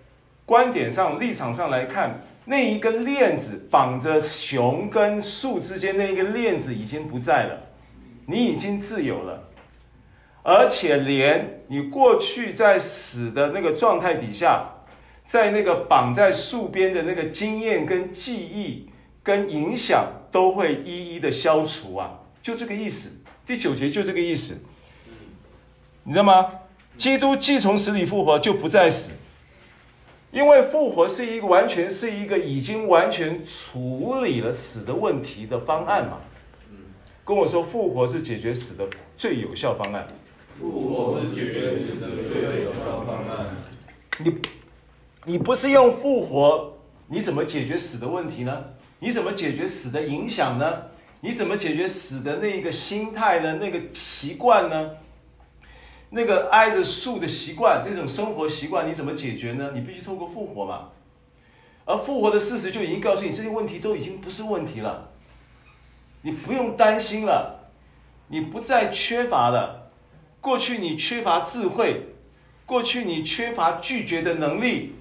[0.45, 7.59] 观点上、立场上来看，那一根链子绑着熊跟树之间那一根链子已经不在了，
[8.27, 9.45] 你已经自由了，
[10.43, 14.69] 而且连你过去在死的那个状态底下，
[15.25, 18.91] 在那个绑在树边的那个经验跟记忆
[19.23, 20.07] 跟影响。
[20.33, 23.19] 都会一一的消除啊，就这个意思。
[23.47, 24.59] 第九节就这个意思，
[26.05, 26.51] 你知道吗？
[26.97, 29.13] 基督既从死里复活，就不再死，
[30.31, 36.19] 因为复活是一个完全是一个已经完全处理了死的问题的方案嘛。
[37.25, 40.07] 跟我说复活是解决死的最有效方案。
[40.61, 43.57] 复活是解决死的最有效方案。
[44.19, 44.35] 你
[45.25, 48.65] 你不是用复活，你怎么解决死的问题呢？
[49.03, 50.83] 你怎么解决死的影响呢？
[51.23, 53.55] 你怎么解决死的那个心态呢？
[53.55, 54.93] 那个习惯呢？
[56.11, 59.73] 那个挨着树的习惯，那种生活习惯，你怎么解决呢？
[59.75, 60.91] 你必须透过复活嘛。
[61.85, 65.11] 而复活的事实就已经告诉你，这些问题都已经不是问题了。
[66.21, 67.73] 你不用担心了，
[68.29, 69.91] 你不再缺乏了。
[70.41, 72.15] 过去你缺乏智慧，
[72.65, 74.95] 过去你缺乏拒绝的能力，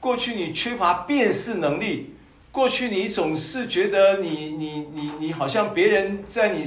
[0.00, 2.13] 过去你缺乏辨识能力。
[2.54, 6.64] 过去你总是觉得你你你你好像别人在你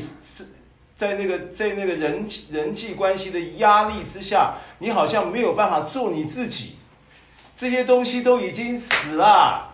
[0.98, 6.76] 在那个在那个人人际关系的压力之下，你好像没有办法做你自己。
[7.56, 9.74] 这些东西都已经死了，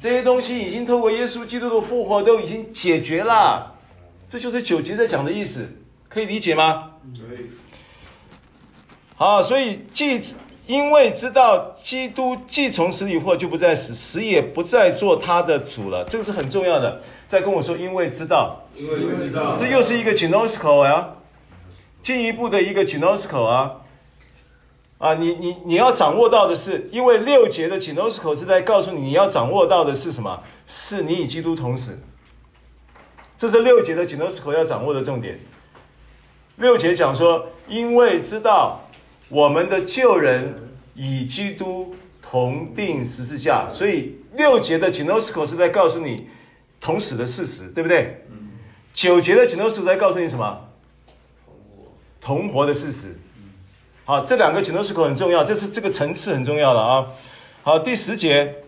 [0.00, 3.76] 这些东西已经透过耶稣基督的复活都已经解决了。
[4.28, 5.76] 这就是九节在讲的意思，
[6.08, 6.94] 可以理解吗？
[7.14, 7.50] 可以。
[9.14, 10.20] 好，所以既
[10.66, 16.04] 因为知道基督既从死里复活，就不再死，死也不再做他的主了。
[16.04, 17.00] 这个是很重要的。
[17.28, 21.10] 再跟我说，因为知道，因为知道，这又是一个 gnosco 呀，
[22.02, 23.76] 进一步的一个 gnosco 啊。
[24.98, 30.42] 啊，你你你要掌握到的是，因为六节的 gnosco 是在告诉你，你要掌握到的是什么？
[30.66, 32.00] 是你与基督同死。
[33.38, 35.38] 这是六节的 gnosco 要掌握的重点。
[36.56, 38.80] 六节讲说，因为知道。
[39.28, 40.54] 我们的旧人
[40.94, 46.28] 与基督同钉十字架，所以六节的 gnosko 是在告诉你
[46.80, 48.24] 同死的事实，对不对？
[48.94, 50.68] 九节的 gnosko 在告诉你什么？
[52.20, 53.18] 同活的事实。
[54.04, 57.08] 好，这两个 gnosko 很重要，这是这个层次很重要的啊。
[57.64, 58.62] 好，第十节，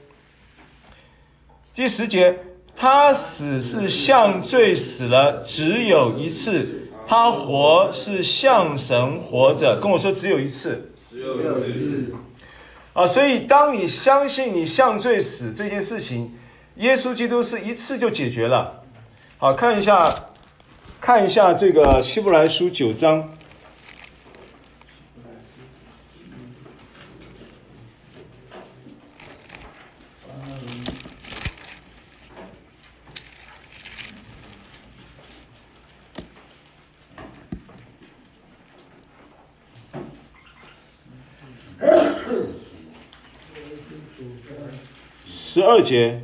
[1.73, 2.37] 第十节，
[2.75, 6.88] 他死是向罪死了，只有一次。
[7.09, 12.13] 他活是向神活着，跟我说只有一次，只有一次
[12.93, 13.07] 啊！
[13.07, 16.37] 所以当你相信你向罪死这件事情，
[16.77, 18.83] 耶稣基督是一次就解决了。
[19.39, 20.15] 好，看一下，
[21.01, 23.27] 看一下这个希伯来书九章。
[45.59, 46.21] 十二节，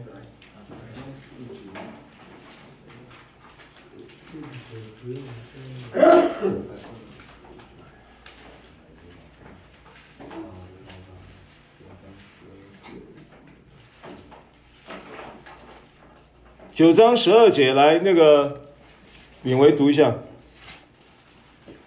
[16.73, 18.69] 九章十二节，来那个
[19.43, 20.15] 敏维读一下，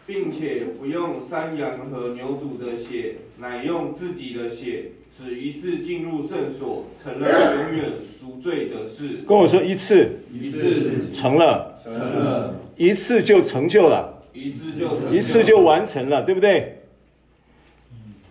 [0.06, 4.92] 并且不用山羊和牛犊的血，乃用自己的血。
[5.18, 9.24] 只一次进入圣所，成了永远赎罪的事。
[9.28, 16.84] 跟我说一次，一次成了，成了，一次就成就了，一次就成，一次就完成了，对不对？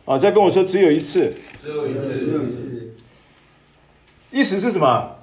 [0.04, 2.94] 啊，再跟我说只有一次，只有一次，
[4.30, 5.16] 意思是什么？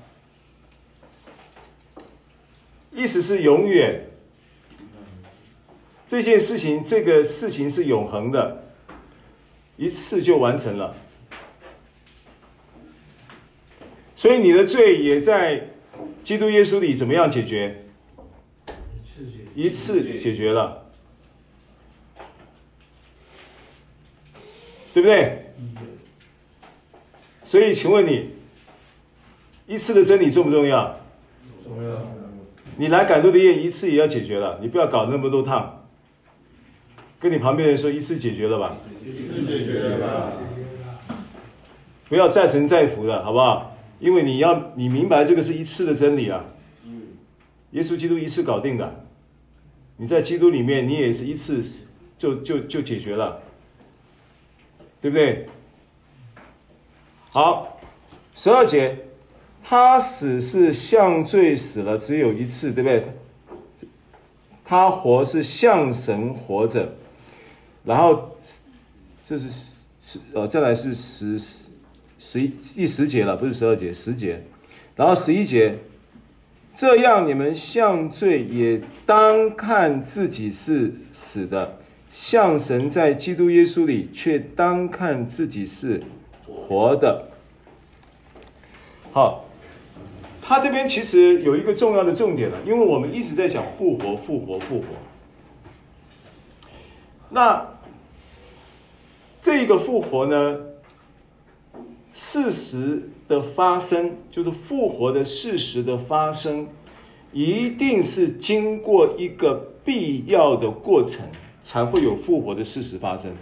[2.93, 4.10] 意思是永远。
[6.06, 8.65] 这件事情，这个事情是永恒的，
[9.78, 10.93] 一次就完成了。
[14.23, 15.67] 所以你的罪也在
[16.23, 17.83] 基督耶稣里怎么样解决？
[19.53, 20.86] 一次解决了，
[24.93, 25.51] 对不对？
[27.43, 28.29] 所以请问你，
[29.67, 31.01] 一次的真理重不重要？
[31.62, 32.07] 重要。
[32.77, 35.86] 你来感动的业一次也要解决了，你不要搞那么多趟。
[37.19, 38.77] 跟你旁边人说一次解决了吧？
[39.05, 40.31] 一次解决了吧？
[42.07, 43.71] 不要再成再浮了，好不好？
[44.04, 46.44] 因为你要你明白这个是一次的真理啊，
[47.72, 49.06] 耶稣基督一次搞定的，
[49.96, 51.63] 你在基督里面你也是一次
[52.18, 53.42] 就就就解决了，
[55.00, 55.48] 对不对？
[57.30, 57.80] 好，
[58.36, 59.06] 十二节，
[59.63, 63.06] 他死是向罪死了，只有一次，对不对？
[64.66, 66.96] 他活是向神活着，
[67.86, 68.38] 然后
[69.26, 69.48] 这是
[70.02, 71.39] 十呃，再来是十。
[72.25, 74.41] 十一第十节了，不是十二节，十节，
[74.95, 75.79] 然后十一节，
[76.73, 86.01] 这样你们向罪也当看自己是死的，向神在基督耶稣里却当看自己是
[86.47, 87.27] 活的。
[89.12, 89.49] 好，
[90.41, 94.86] 他这边其实有一个重要的重点了，因为我们一直在讲复活，复活，复活。
[97.32, 97.67] 那
[99.41, 100.57] 这个复活呢？
[102.14, 106.68] 事实的发生，就是复活的事实的发生，
[107.32, 111.26] 一定是经过一个必要的过程，
[111.64, 113.36] 才会有复活的事实发生。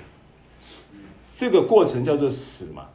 [1.35, 2.87] 这个过程叫做死嘛，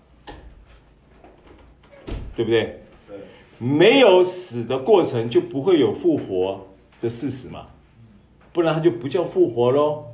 [2.35, 2.83] 对不对？
[3.07, 3.19] 对。
[3.59, 6.69] 没有死的过程，就不会有复活
[7.03, 7.67] 的事实嘛，
[8.53, 10.05] 不然它就不叫复活喽。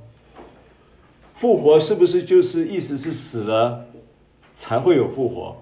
[1.37, 3.87] 复活是不是就是意思是死了？
[4.55, 5.57] 才会有复活，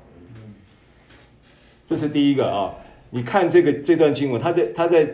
[1.87, 2.75] 这是第一个啊！
[3.11, 5.09] 你看这个这段经文，他在他在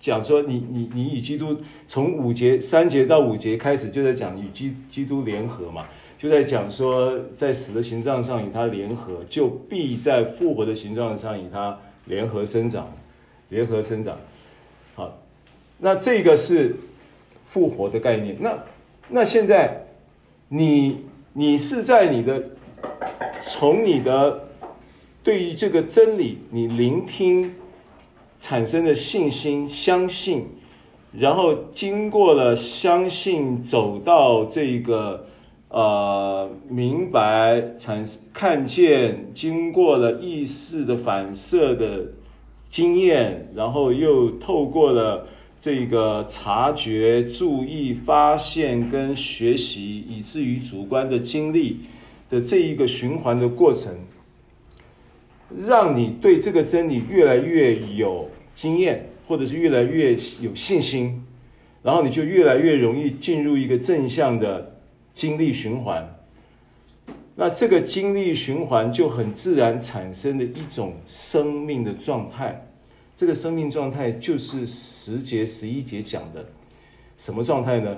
[0.00, 1.56] 讲说你，你你与基督
[1.86, 5.86] 从五节三节到五节开始就在讲与基基督联合嘛，
[6.18, 12.92] 就在讲说在死的形状上与他联合，就必在复活的形状上与他联合生长，
[13.48, 14.18] 联合生长。
[14.94, 15.18] 好，
[15.78, 16.76] 那这个是
[17.48, 18.36] 复活的概念。
[18.40, 18.58] 那
[19.08, 19.86] 那现在
[20.48, 22.42] 你你是在你的。
[23.52, 24.48] 从你的
[25.24, 27.52] 对于这个真理，你聆听
[28.38, 30.46] 产生的信心、相信，
[31.12, 35.26] 然后经过了相信，走到这个
[35.68, 42.12] 呃明白、产看见，经过了意识的反射的
[42.68, 45.26] 经验，然后又透过了。
[45.62, 51.80] 这个察觉、注意、发现跟学习，以至于主观的经历
[52.30, 53.92] 的这一个循环的过程，
[55.66, 61.24] 让你对这个真理越来越有经验，或者是越来越有信心，
[61.82, 64.76] 然后你就越来越容易进入一个正向的
[65.12, 66.16] 经历循环。
[67.34, 72.66] 那这个经历循环就很自然产生的一种生命的状态。
[73.16, 76.46] 这个生命状态就是十节十一节讲的
[77.18, 77.96] 什么状态呢？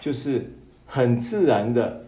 [0.00, 0.52] 就是
[0.86, 2.06] 很自然的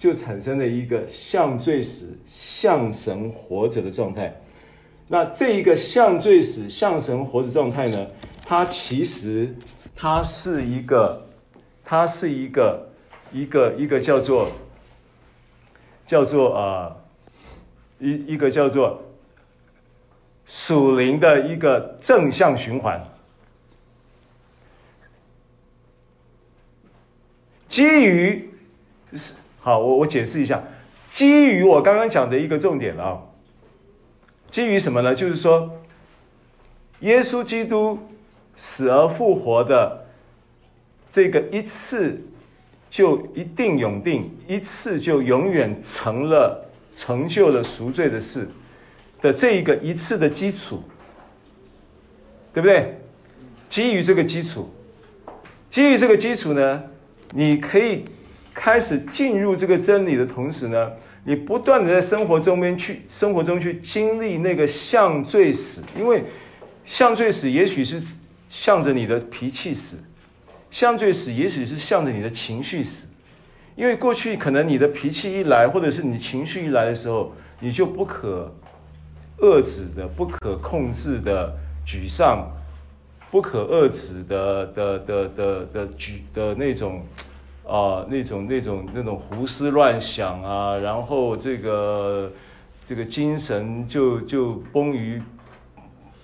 [0.00, 4.34] 就产生了一个像罪死、像神活着的状态。
[5.06, 8.06] 那这一个像罪死、像神活着状态呢？
[8.44, 9.54] 它其实
[9.94, 11.24] 它是一个，
[11.84, 12.88] 它是一个
[13.30, 14.50] 一个一个叫做
[16.06, 16.96] 叫做啊
[18.00, 19.00] 一一个叫做。
[20.46, 23.00] 属灵的一个正向循环，
[27.68, 28.50] 基于
[29.14, 30.62] 是好，我我解释一下，
[31.10, 33.20] 基于我刚刚讲的一个重点啊，
[34.50, 35.14] 基于什么呢？
[35.14, 35.78] 就是说，
[37.00, 37.98] 耶稣基督
[38.56, 40.06] 死而复活的
[41.12, 42.20] 这个一次
[42.90, 48.48] 就一定永定，一次就永远成了成就了赎罪的事。
[49.22, 50.82] 的这一个一次的基础，
[52.54, 52.98] 对不对？
[53.68, 54.70] 基于这个基础，
[55.70, 56.82] 基于这个基础呢，
[57.34, 58.06] 你可以
[58.54, 60.90] 开始进入这个真理的同时呢，
[61.24, 66.24] 你不断的在生活中间去生活中去经历那个向罪死，因为
[66.84, 68.02] 向罪死也许是
[68.48, 69.98] 向着你的脾气死，
[70.70, 73.08] 向罪死也许是向着你的情绪死，
[73.76, 78.54] 因为过去可能你的脾气一来，或者是你情绪一来的时候，你就不可。
[79.42, 81.50] 遏制的、不可控制的
[81.86, 82.46] 沮丧，
[83.30, 87.02] 不可遏制的的的的的举的那种
[87.70, 92.32] 啊、呃，那种那种那种胡思乱想啊，然后这个
[92.86, 95.22] 这个精神就就崩于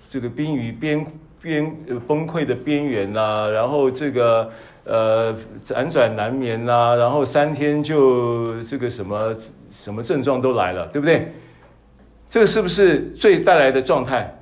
[0.09, 1.05] 这个濒于边
[1.41, 1.75] 边
[2.05, 4.51] 崩溃的边缘呐、啊，然后这个
[4.83, 5.33] 呃
[5.65, 9.35] 辗转难眠呐、啊，然后三天就这个什么
[9.71, 11.31] 什么症状都来了，对不对？
[12.29, 14.33] 这个是不是最带来的状态？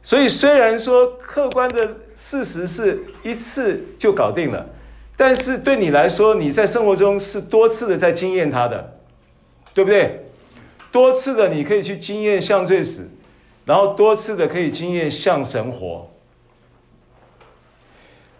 [0.00, 4.66] 所以虽然说客观的事实是一次就搞定了，
[5.16, 8.98] 但是对你来说，你在生活中是多次的在经验它的，
[9.72, 10.26] 对不对？
[10.90, 13.08] 多次的你可以去经验像罪死，
[13.64, 16.10] 然后多次的可以经验像神活。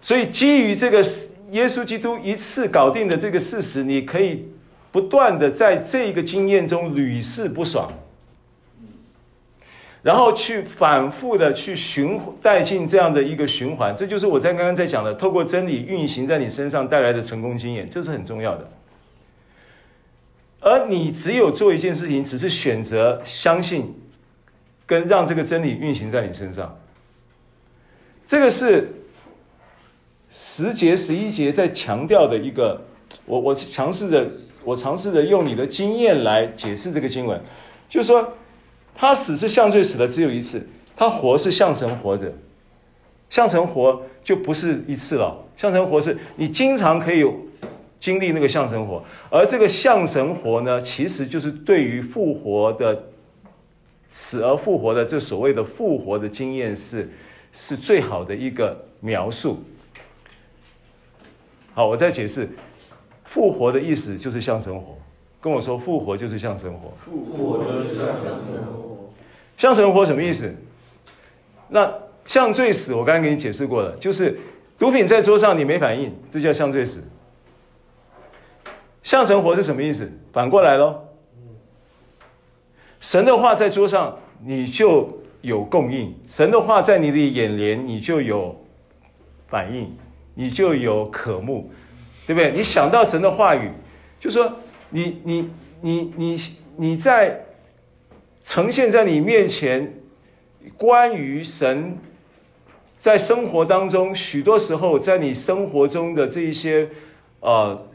[0.01, 0.99] 所以基于这个
[1.53, 4.49] 耶稣基督一次搞定的这个事实，你可以。
[4.91, 7.93] 不断的在这个经验中屡试不爽，
[10.03, 18.71] 然后去反复的去循带进这样的一个循环，这就是我在刚刚在讲的，透过真理运行在你身上带来的成功经验，这是很重要的。
[20.61, 23.95] 而你只有做一件事情，只是选择相信，
[24.87, 26.79] 跟让这个真理运行在你身上，
[28.27, 28.93] 这个是
[30.31, 32.81] 十节十一节在强调的一个，
[33.27, 34.31] 我我尝试着。
[34.65, 37.41] 我尝试着用你的经验来解释这个经文，
[37.89, 38.35] 就是说，
[39.01, 42.33] 他死是向罪死的只有一次，他活是向神活着，
[43.31, 47.25] 向神活就不是一次了，向神活是你经常可以
[48.01, 53.05] 经历那个向神活，而这个向神活呢，其实就是对于复活的
[54.11, 57.09] 死而复活的这所谓的复活的经验是
[57.53, 59.63] 是最好的一个描述。
[61.73, 62.49] 好，我再解释。
[63.27, 64.97] 复活的意思就是向神活，
[65.41, 66.93] 跟我说复活就是向神活。
[67.05, 68.25] 复活就是向神
[68.67, 68.88] 活。
[69.59, 70.51] 向神活什么意思？
[71.69, 71.93] 那
[72.25, 74.39] 像罪死，我刚刚给你解释过了，就是
[74.79, 77.05] 毒品在桌上你没反应，这叫像罪死。
[79.03, 80.11] 向神活是什么意思？
[80.33, 81.05] 反过来喽。
[83.01, 88.59] 神的话在桌上你就有供应，神的话在你的眼帘你就有
[89.49, 89.95] 反应，
[90.35, 91.71] 你就有渴慕。
[92.27, 92.53] 对不对？
[92.53, 93.73] 你想到神的话语，
[94.21, 94.53] 就说
[94.91, 95.51] 你你
[95.81, 96.43] 你你
[96.77, 97.43] 你在
[98.49, 99.93] 呈现在你面前，
[100.79, 101.99] 关于神
[102.99, 106.89] 在生活当中，许多时候在你生活中的这一些
[107.41, 107.87] 呃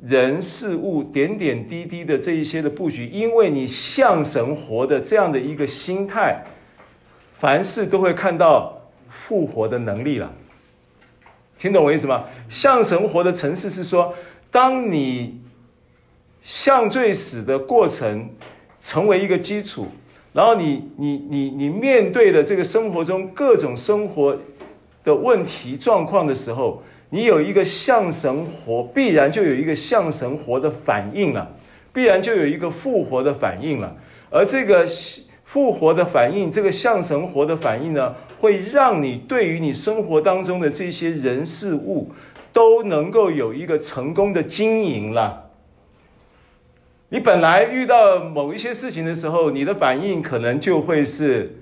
[0.00, 6.40] 人事物点点滴滴的这一些的布局，因为你像神活的这样的一个心态，
[7.40, 10.32] 凡事都会看到复活的能力了。
[11.58, 12.26] 听懂我意思吗？
[12.48, 14.14] 像神活的层次是说，
[14.52, 15.40] 当你
[16.44, 18.30] 向罪死的过程
[18.86, 19.88] 成为一个基础，
[20.32, 24.38] 然后你你你你面对的这个生活中各种生活
[25.02, 26.80] 的问题状况的时候，
[27.10, 31.50] 你有一个向神活，必然就有一个向神活的反应了，
[31.92, 33.92] 必然就有一个复活的反应了。
[34.30, 34.86] 而这个
[35.44, 42.12] 复活的反应，这个向神活的反应呢，会让你对于你生活当中的这些人事物，
[42.52, 45.45] 都能够有一个成功的经营了。
[47.08, 51.58] 你本来遇到某一些事情的时候，你的反应可能就会是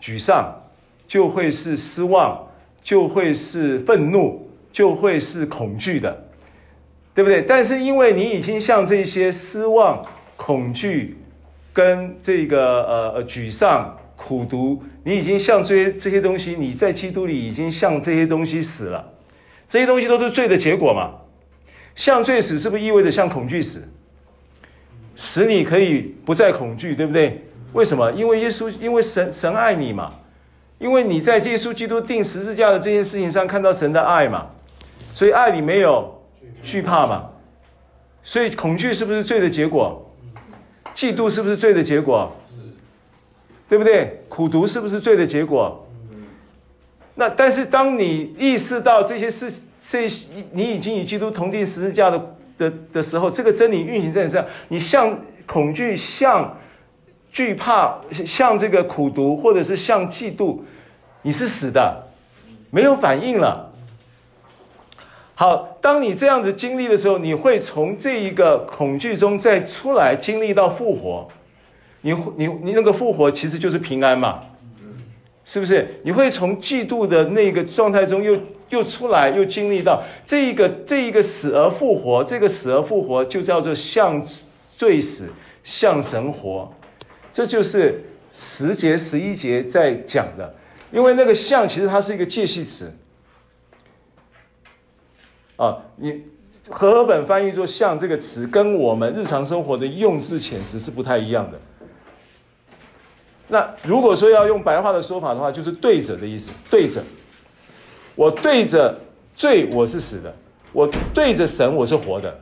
[0.00, 0.62] 沮丧，
[1.06, 2.48] 就会是失望，
[2.82, 4.48] 就会是愤怒。
[4.72, 6.28] 就会是恐惧的，
[7.14, 7.42] 对不对？
[7.42, 10.02] 但是因为你已经向这些失望、
[10.34, 11.18] 恐惧
[11.74, 19.12] 跟这个呃呃沮丧、苦毒，你已经向这些这些东西，你在基督里已经向这些东西死了。
[19.68, 21.16] 这些东西都是罪的结果嘛？
[21.94, 23.86] 向罪死是不是意味着向恐惧死？
[25.16, 27.44] 使你可以不再恐惧，对不对？
[27.72, 28.10] 为什么？
[28.12, 30.12] 因为耶稣，因为神神爱你嘛，
[30.78, 34.46] 因为你在耶稣基督钉十字架的这件事情上看到神的爱嘛。
[35.14, 36.22] 所以爱里没有
[36.62, 37.28] 惧怕嘛？
[38.24, 40.10] 所以恐惧是不是罪的结果？
[40.94, 42.34] 嫉妒是不是罪的结果？
[43.68, 44.22] 对不对？
[44.28, 45.86] 苦读是不是罪的结果？
[47.14, 49.52] 那但是当你意识到这些事，
[49.86, 50.08] 这
[50.52, 56.58] 你已经与基督同钉十字架的的的时候，这个真理运行在你身上，你像恐惧、像
[57.30, 60.58] 惧怕、像这个苦毒，或者是像嫉妒，
[61.22, 62.08] 你是死的，
[62.70, 63.72] 没有反应了。
[65.34, 71.28] 好，当你这样子经历的时候，你会从这一个恐惧中再出来，经历到复活。
[72.02, 74.42] 你你你那个复活其实就是平安嘛，
[75.52, 75.86] 是不是？
[76.02, 78.34] 你会从嫉妒的那个状态中又
[78.70, 84.26] 又出来，又经历到这一个这一个死而复活，这个死而复活就叫做向
[84.78, 85.28] 罪死，
[85.62, 86.72] 向神活。
[87.34, 90.54] 这就是十节十一节在讲的，
[90.90, 92.90] 因为那个像其实它是一个介系词。
[95.56, 96.22] 啊，你
[96.70, 101.60] 和合本翻译作“像”这个词，跟我们日常生活的用字遣词是不太一样的。
[103.52, 107.02] 那如果说要用白话的说法的话，就是对着的意思，对着。
[108.14, 108.98] 我对着
[109.36, 110.30] 罪，我是死的；
[110.72, 112.40] 我对着神，我是活的。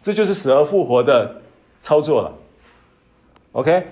[0.00, 1.42] 这就是死而复活的
[1.82, 2.34] 操作了。
[3.52, 3.86] OK，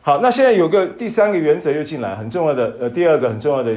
[0.00, 3.76] 好，那现在有个第三个原则又进来，很重要的，呃，第二个很重要的。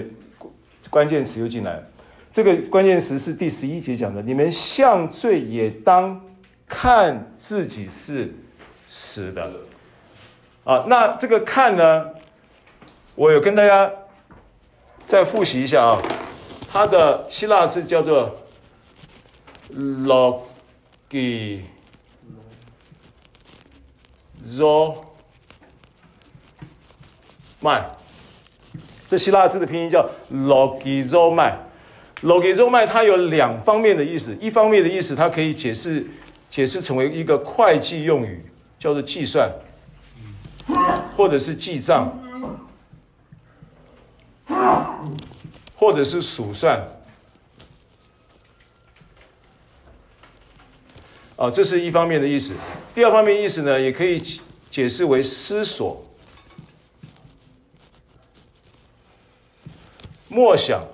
[0.90, 1.84] 关键词又进来，
[2.32, 4.22] 这个关键词是第十一节讲的。
[4.22, 6.22] 你们向罪也当
[6.68, 8.34] 看自己是
[8.88, 9.52] 是的，
[10.64, 12.12] 啊，那这个看呢，
[13.16, 13.92] 我有跟大家
[15.08, 16.00] 再复习一下啊，
[16.72, 18.38] 它的希腊字叫做
[19.74, 20.44] logizomai，
[29.10, 36.06] 这希腊字的拼音叫 logizomai，logizomai 它有两方面的意思，一方面的意思它可以解释
[36.52, 38.46] 解释成为一个会计用语，
[38.84, 39.50] 叫做计算，
[41.16, 42.12] 或者是记账，
[45.74, 46.86] 或者是数算，
[51.38, 52.52] 啊，这是一方面的意思。
[52.94, 56.06] 第二方面意思呢，也可以解释为思索。
[60.28, 60.86] 默想，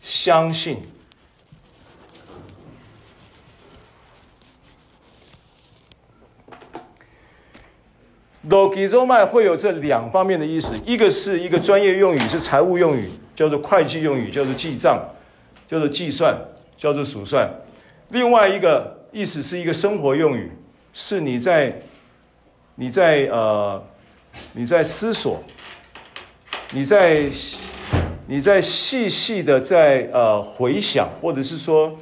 [0.00, 0.80] 相信。
[8.48, 15.02] Logi z o m a 会有这两方面的意思，一个是一个专业用语，是财务用语，叫做会计用语，叫做记账，
[15.68, 16.34] 叫做计算，
[16.78, 17.50] 叫做数算。
[18.08, 20.52] 另外一个意思是一个生活用语，
[20.92, 21.82] 是你在。
[22.76, 23.84] 你在呃，
[24.54, 25.42] 你在思索，
[26.72, 27.24] 你在
[28.26, 31.92] 你在细细的在呃回想，或者是说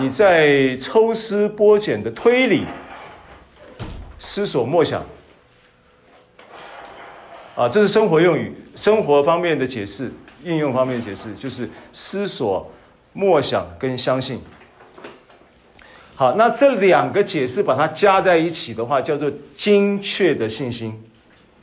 [0.00, 2.64] 你在抽丝剥茧的推理、
[4.18, 5.04] 思索默想，
[7.54, 10.10] 啊，这是生活用语，生活方面的解释，
[10.42, 12.70] 应用方面的解释，就是思索、
[13.12, 14.40] 默想跟相信。
[16.16, 21.00] 好，那这两个解释把它加在一起的话，叫做精确的信心。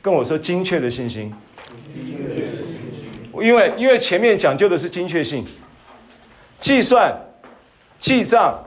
[0.00, 1.32] 跟我说精确的信心。
[1.94, 3.46] 精确的信心。
[3.46, 5.44] 因为因为前面讲究的是精确性，
[6.60, 7.14] 计算、
[8.00, 8.58] 记账、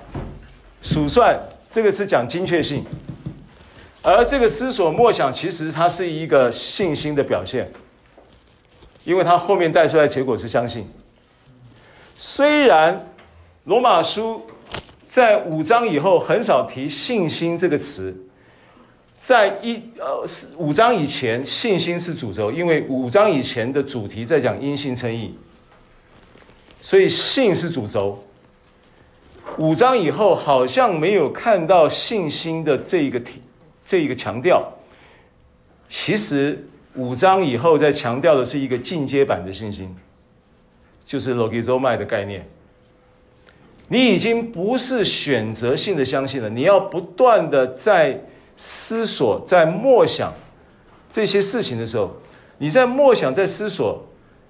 [0.81, 2.83] 数算，这个是讲精确性，
[4.05, 7.71] 而这个思索默想，其实它是一个信心的表现，
[9.03, 10.87] 因为它后面带出来结果是相信。
[12.15, 13.07] 虽然
[13.63, 14.45] 罗马书
[15.07, 18.15] 在五章以后很少提信心这个词。
[19.17, 20.23] 在一呃
[20.55, 25.35] 五章以前，信心是主轴，因为五章以前的主题在讲因信称义，
[26.83, 28.23] 所以信是主轴。
[29.57, 33.41] 五章以后好像没有看到信心的这一个题，
[33.85, 34.71] 这一个强调。
[35.87, 39.95] 其实五章以后在强调的是一个进阶版的信心，
[41.05, 42.47] 就是 logizomai 的概念。
[43.87, 48.19] 你已经不是选择性的相信了，你要不断的在。
[48.57, 50.33] 思索在默想
[51.11, 52.15] 这些事情的时候，
[52.57, 54.01] 你在默想在思索，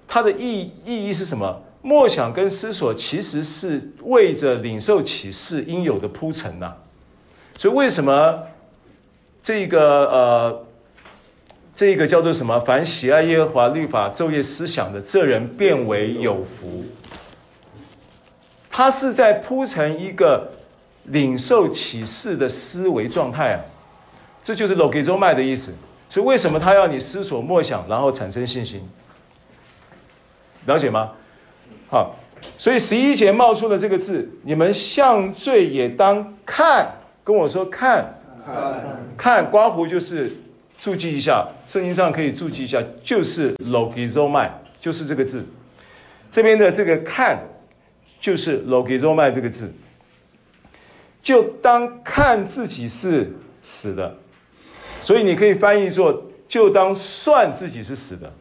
[0.06, 1.60] 它的意意义是什么？
[1.82, 6.72] 默想跟思索其实是为着领受启示应有的铺陈呐。
[7.58, 8.42] 所以为什么
[9.46, 9.80] 这个
[10.10, 10.66] 呃，
[11.76, 12.58] 这个叫做什么？
[12.62, 16.84] 凡喜爱耶和华律法、昼夜思想的，这人便为有福。
[18.68, 20.50] 他是在铺成一个
[21.04, 23.60] 领受启示的思维状态啊。
[24.42, 25.72] 这就是 l o g i z o m 的意思，
[26.10, 28.82] 所以为什么他要你思索默想，然后产生信心？
[30.66, 31.12] 了解吗？
[31.88, 32.16] 好，
[32.58, 36.90] 所以十一节冒出的这个字，你们向罪也当看，
[37.22, 38.12] 跟我说看，
[38.46, 40.30] 看，看，刮胡就是
[40.80, 45.44] 注记一下，圣经上可以注记一下，就是 logizomai，就是这个字。
[46.30, 47.42] 这边的这个看，
[48.20, 49.72] 就是 logizomai 这个字，
[51.20, 53.32] 就当看自己是
[53.62, 54.16] 死的。
[55.00, 58.32] 所以你可以翻译作“就当算自己是死的”，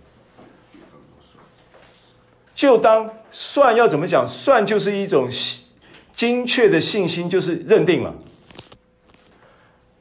[2.55, 4.27] 就当算要怎么讲？
[4.27, 5.29] 算就是一种
[6.15, 8.13] 精确的信心，就是认定了，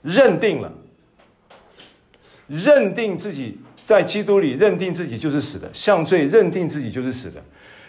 [0.05, 0.71] 认定了，
[2.47, 7.43] 认定自己在基督里，认定自己就是死的，向罪认定自己就是死的。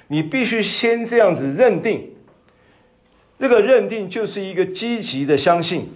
[0.07, 2.09] 你必须先这样子认定，
[3.37, 5.89] 这个认定就是一个积极的相信。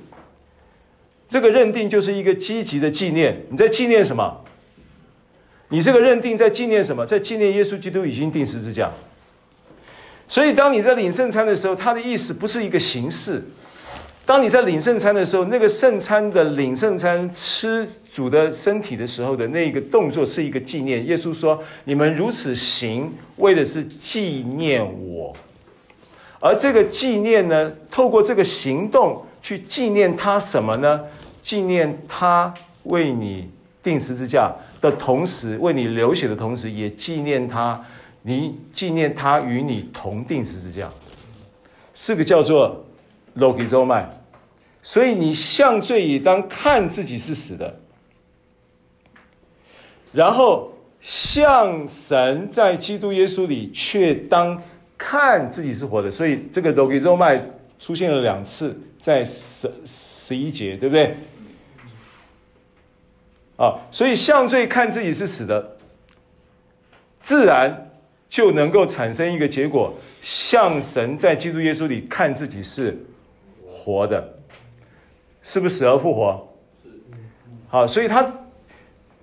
[1.29, 3.45] 这个认定就是一个积极的纪念。
[3.49, 4.43] 你在纪念什么？
[5.69, 7.05] 你这个认定在纪念什么？
[7.05, 8.91] 在纪念耶稣基督已经钉十字架。
[10.27, 13.43] 所以，当你在领圣餐的时候，它的意思不是一个形式。
[14.29, 21.03] 当你在领圣餐的时候，那个圣餐的领圣餐吃主的身体的时候的那个动作是一个纪念。
[21.07, 25.35] 耶稣说：“你们如此行，为的是纪念我。”
[26.39, 29.25] 而这个纪念呢，透过这个行动。
[29.41, 31.01] 去纪念他什么呢？
[31.43, 32.53] 纪念他
[32.83, 33.49] 为你
[33.81, 37.83] 钉十字架的同时，为你流血的同时，也纪念他，
[38.21, 40.87] 你纪念他与你同钉十字架，
[41.99, 42.85] 这个叫做
[43.35, 44.03] logizomai。
[44.89, 47.79] 所以你向罪已当看自己是死的，
[50.11, 54.59] 然后向神在基督耶稣里却当
[54.97, 56.09] 看自己是活的。
[56.09, 57.39] 所以这个 logizo 麦
[57.77, 58.75] 出现了两次。
[58.99, 61.15] 在十十一节，对不对？
[63.57, 65.77] 啊，所以向罪看自己是死的，
[67.21, 67.91] 自然
[68.27, 72.97] 就能够产生一个结果：向神在基督耶稣里看自己是
[73.65, 74.38] 活的，
[75.43, 76.47] 是不是死而复活？
[77.67, 78.23] 好，所以他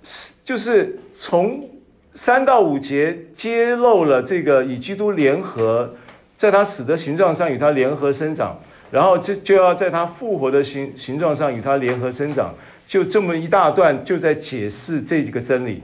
[0.02, 1.68] 是就是从
[2.14, 5.94] 三到五节揭露了这个与基督联合，
[6.36, 8.58] 在他死的形状上与他联合生长。
[8.88, 12.54] 然后就就要在他复活的形形状上与他联合生长，
[12.86, 15.82] 就这么一大段就在解释这几个真理。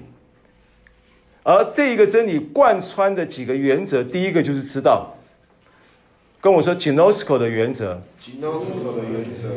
[1.42, 5.16] 而这一个真理贯穿的几个原则，第一个就是知道，
[6.43, 8.01] 跟我说 Genosko 的原则。
[8.20, 9.49] ，Genosko 的原则。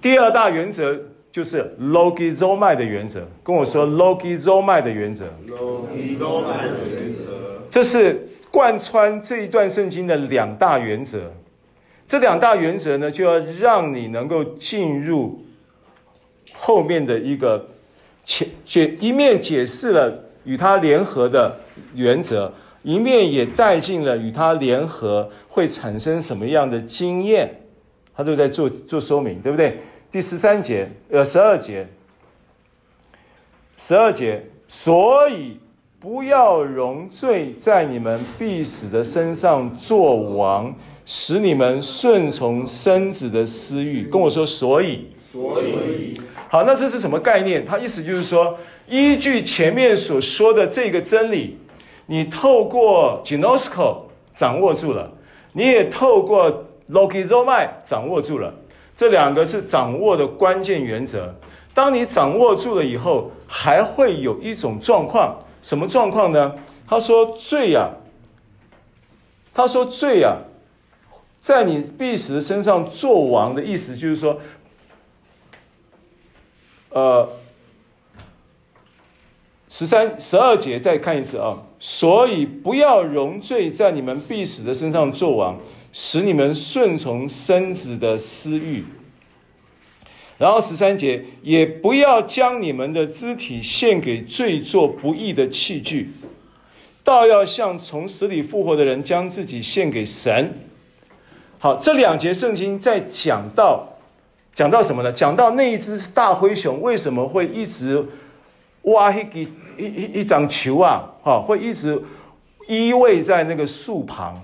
[0.00, 5.26] 第二大原则就是 logizomai 的原则，跟我说 logizomai 的原则。
[5.48, 7.62] logizomai 的原则。
[7.70, 11.32] 这是贯穿这一段圣经的两大原则。
[12.08, 15.44] 这两大原则呢，就要让你能够进入
[16.52, 17.64] 后面的一个
[18.24, 21.56] 解解，一面解释了与它联合的
[21.94, 27.62] 原则，一面也带进了与他联合会产生什么样的经验，
[28.14, 29.78] 他都在做做说明，对不对？
[30.10, 31.86] 第十三节，呃，十二节，
[33.76, 35.58] 十二节，所以
[35.98, 40.74] 不要容罪在你们必死的身上作王。
[41.04, 46.16] 使你们顺从身子的私欲，跟我说，所以，所以，
[46.48, 47.66] 好，那这是什么概念？
[47.66, 48.56] 他意思就是说，
[48.88, 51.58] 依据前面所说的这个真理，
[52.06, 54.02] 你透过 Gnosko
[54.36, 55.10] 掌握住了，
[55.52, 58.52] 你也透过 Logizomai 掌握住了，
[58.96, 61.34] 这两个是掌握的关键原则。
[61.74, 66.54] 当你掌握住了以后，还会有一种状况，什么状况呢？
[66.86, 67.96] 他说罪呀、啊，
[69.54, 74.38] 他说罪呀、啊，在你必死的身上做王的意思就是说，
[76.90, 77.26] 呃，
[79.70, 85.58] 十三十二节再看一次啊，所以不要容罪在你们必死的身上作王，
[85.92, 88.84] 使你们顺从身子的私欲。
[90.38, 96.12] 然后十三节，也不要将你们的肢体献给罪做不义的器具，
[97.02, 100.54] 倒要像从死里复活的人，将自己献给神。
[101.58, 103.98] 好，这两节圣经在讲到，
[104.54, 105.12] 讲到什么呢？
[105.12, 108.04] 讲到那一只大灰熊为什么会一直
[108.82, 111.04] 挖黑给一一一张球啊？
[111.22, 112.02] 哈，会一直
[112.68, 114.40] 依偎在那个树旁。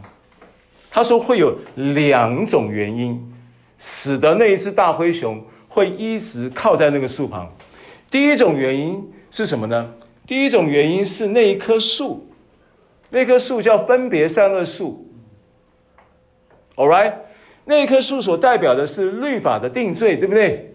[0.90, 3.32] 他说会有两种原因，
[3.78, 5.44] 使得那一只大灰熊。
[5.70, 7.48] 会一直靠在那个树旁。
[8.10, 9.94] 第一种原因是什么呢？
[10.26, 12.26] 第一种原因是那一棵树，
[13.10, 15.06] 那棵树叫分别善恶树。
[16.74, 17.12] All right，
[17.66, 20.74] 那一棵树所代表的是律法的定罪，对不对？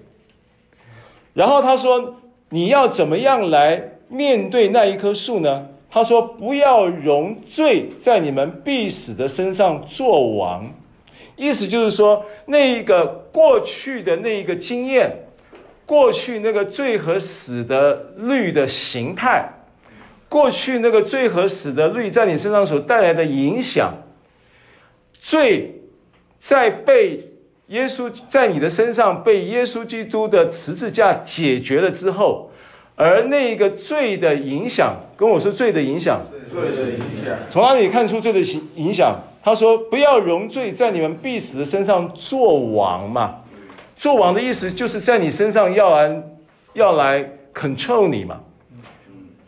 [1.34, 10.74] 然后他说：“你要怎么样来面对那一棵树呢？”他说：“不要容罪在你们必死的身上作王。”
[11.38, 15.12] 意思就是说，那一个过去的那一个经验，
[15.86, 19.48] 过去那个罪和死的律的形态，
[20.30, 23.94] 过去那个罪和死的律在你身上所带来的影响，
[25.20, 25.82] 罪
[26.40, 27.20] 在被
[27.68, 32.52] 耶稣在你的身上被耶稣基督的十字架解决了之后，
[32.96, 36.22] 而那个罪的影响，跟我说罪的影响，
[36.52, 39.20] 罪的影响，从哪里看出罪的影影响？
[39.44, 43.42] 他说：“不要容罪在你们必死的身上做王嘛，
[43.98, 46.24] 做王的意思就是在你身上要来
[46.74, 48.40] 要来 control 你嘛，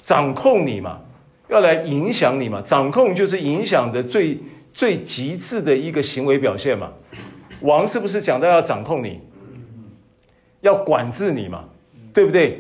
[0.04, 1.00] 掌控你嘛，
[1.48, 2.62] 要来影响你嘛。
[2.62, 4.38] 掌控就是影响的最
[4.74, 6.92] 最极致的一个行为表现嘛。
[7.62, 9.22] 王是不是讲到要掌控你，
[10.60, 11.64] 要管制你嘛，
[12.14, 12.60] 对不对？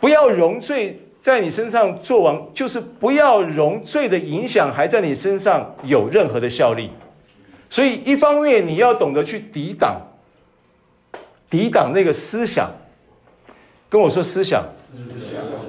[0.00, 6.90] 不要容罪。”在你身上做完，就是不要容罪的影响还在你身上有任何的效力。
[7.68, 10.00] 所以，一方面你要懂得去抵挡，
[11.50, 12.70] 抵挡那个思想。
[13.90, 14.64] 跟我说思想，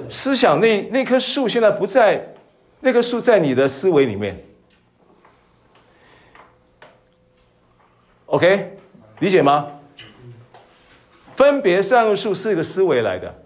[0.08, 2.32] 思想，那那棵树现在不在，
[2.80, 4.34] 那棵树在你的思维里面。
[8.24, 8.78] OK，
[9.18, 9.66] 理解吗？
[11.36, 13.41] 分别善恶树是一个思维来的。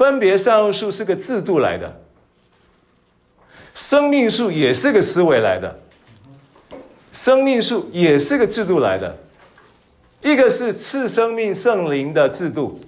[0.00, 2.00] 分别善恶树是个制度来的，
[3.74, 5.78] 生命树也是个思维来的，
[7.12, 9.14] 生命树也是个制度来的，
[10.22, 12.80] 一个是赐生命圣灵的制度，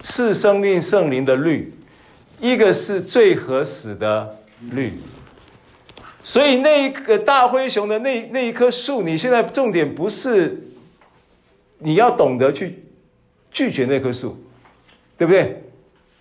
[0.00, 1.70] 赐生命圣灵的律，
[2.40, 4.38] 一个是最和死的
[4.70, 4.94] 律。
[6.24, 10.58] 所以那一个大灰熊的那那一棵树，你现在重点不是
[11.76, 12.82] 你要懂得去
[13.50, 14.42] 拒绝那棵树，
[15.18, 15.62] 对不对？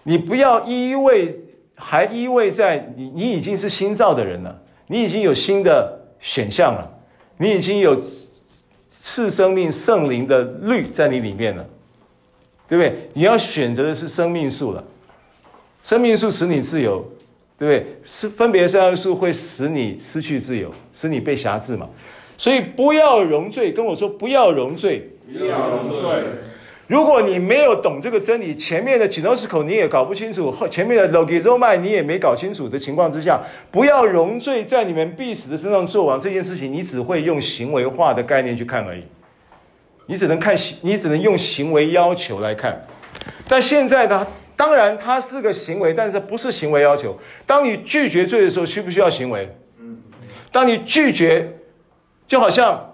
[0.07, 1.33] 你不要依偎，
[1.75, 6.89] 还依偎在你，你已经是新造的人了，你已经有新的选项了，
[7.37, 8.01] 你已经有
[9.01, 11.65] 赐生命圣灵的律在你里面了，
[12.69, 13.09] 对不对？
[13.13, 14.81] 你要选择的是生命树了，
[15.83, 17.05] 生命树使你自由，
[17.59, 17.97] 对不对？
[18.05, 21.85] 是分别善恶树会使你失去自由，使你被辖制嘛。
[22.37, 26.23] 所以不要容罪，跟我说不要容罪，不要容罪。
[26.87, 39.03] 如果你没有懂这个真理，前面的 genosko 你也搞不清楚，后前面的 Logizomai 你也没搞清楚的情况之下，不要容罪在你们必死的身上做王这件事情，你只会用行为化的概念去看而已，
[40.05, 42.81] 你只能看行，你只能用行为要求来看。
[43.49, 44.25] 但现在呢，
[44.55, 47.19] 当然它是个行为，但是不是行为要求。
[47.45, 49.53] 当你拒绝罪的时候，需不需要行为？
[50.53, 51.53] 当你拒绝，
[52.29, 52.93] 就好像，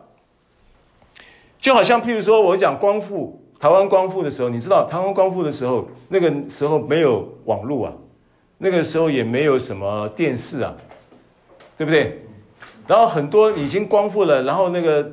[1.61, 3.39] 就好像譬如说我讲光复。
[3.63, 7.93] 台湾光复的时候，你知道台湾光复的时候，那个时候没有网络啊，
[8.57, 10.75] 那个时候也没有什么电视啊，
[11.77, 12.25] 对不对？
[12.87, 15.09] 然后很多已经光复了，然后那个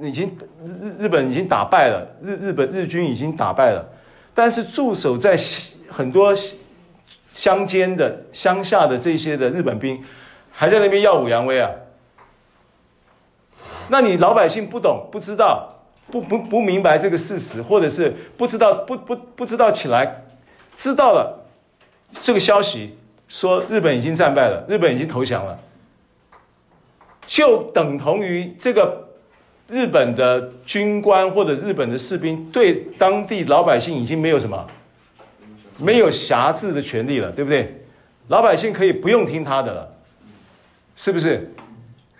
[0.00, 3.88] 已经日日本已经打败了，日日本日军已经打败了，
[4.34, 5.38] 但是驻守在
[5.88, 6.34] 很多
[7.32, 10.02] 乡间的乡下的这些的日本兵
[10.50, 11.70] 还在那边耀武扬威啊。
[13.88, 15.68] 那你老百姓不懂不知道。
[16.10, 20.24] 不不不明白这个事实，或者是不知道不不不知道起来，
[20.76, 21.46] 知道了
[22.20, 22.96] 这个消息，
[23.28, 25.58] 说日本已经战败了，日本已经投降了，
[27.26, 29.08] 就等同于这个
[29.68, 34.66] 日本的军官或者日本的士兵对当地老百姓已经没有什么，
[35.78, 37.84] 没有辖制的权利了，对不对？
[38.28, 39.94] 老百姓可以不用听他的了，
[40.94, 41.54] 是不是？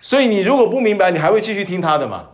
[0.01, 2.29] 所以你如果不明白，你还会继续听他的吗？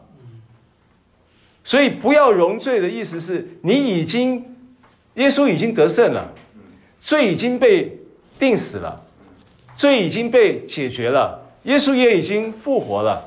[1.70, 4.44] 所以不要容罪的意思是你已经，
[5.14, 6.34] 耶稣已经得胜了，
[7.00, 7.96] 罪已经被
[8.40, 9.00] 定死了，
[9.78, 13.24] 罪已经被解决了，耶稣也已经复活了，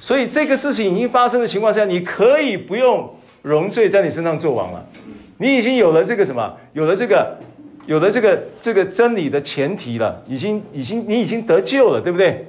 [0.00, 4.82] 所以这个事情已经发生的情况下，你可以不用容罪在你身上作王了，
[5.36, 7.36] 你已经有了这个什么，有了这个，
[7.84, 12.46] 有了这个这个真理的前提了，已经已经你已经得救了，对不对？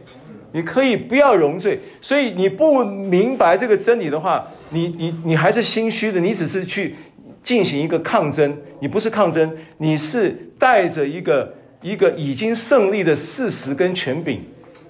[0.52, 6.96] 你可以不要容罪，所以你不明白这个真理的话，你你你还是心虚的，你只是去
[7.44, 11.54] 进行一个抗争，你不是抗争，你是带着一个。
[11.80, 14.42] 一个已经胜利的事实跟权柄，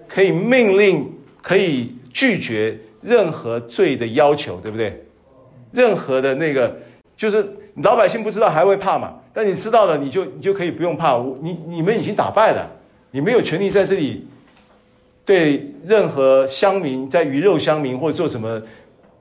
[0.08, 1.06] 可以命令，
[1.42, 5.04] 可以拒绝任何罪的要求，对不对？
[5.74, 6.78] 任何的那个，
[7.18, 7.46] 就是
[7.84, 9.16] 老百姓不知道还会怕嘛？
[9.34, 11.18] 但你知道了，你就你就可以不用怕。
[11.42, 12.66] 你你们已经打败了，
[13.12, 14.26] 你没有权利在这里
[15.28, 18.60] 对任何乡民在鱼肉乡民或者做什么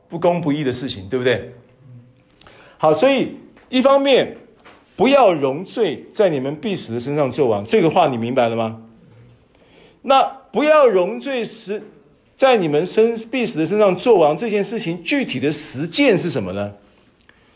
[0.09, 1.53] 不公不义的事情，对不对？
[2.79, 3.37] 好，所以
[3.69, 4.39] 一方面。
[4.97, 8.81] 不要容罪在你们必死的身上做王，这个话你明白了吗？
[10.01, 11.83] 那不要容罪时，
[12.35, 16.73] 在你们身必死的身上做王这件事情，具体的实践是什么呢？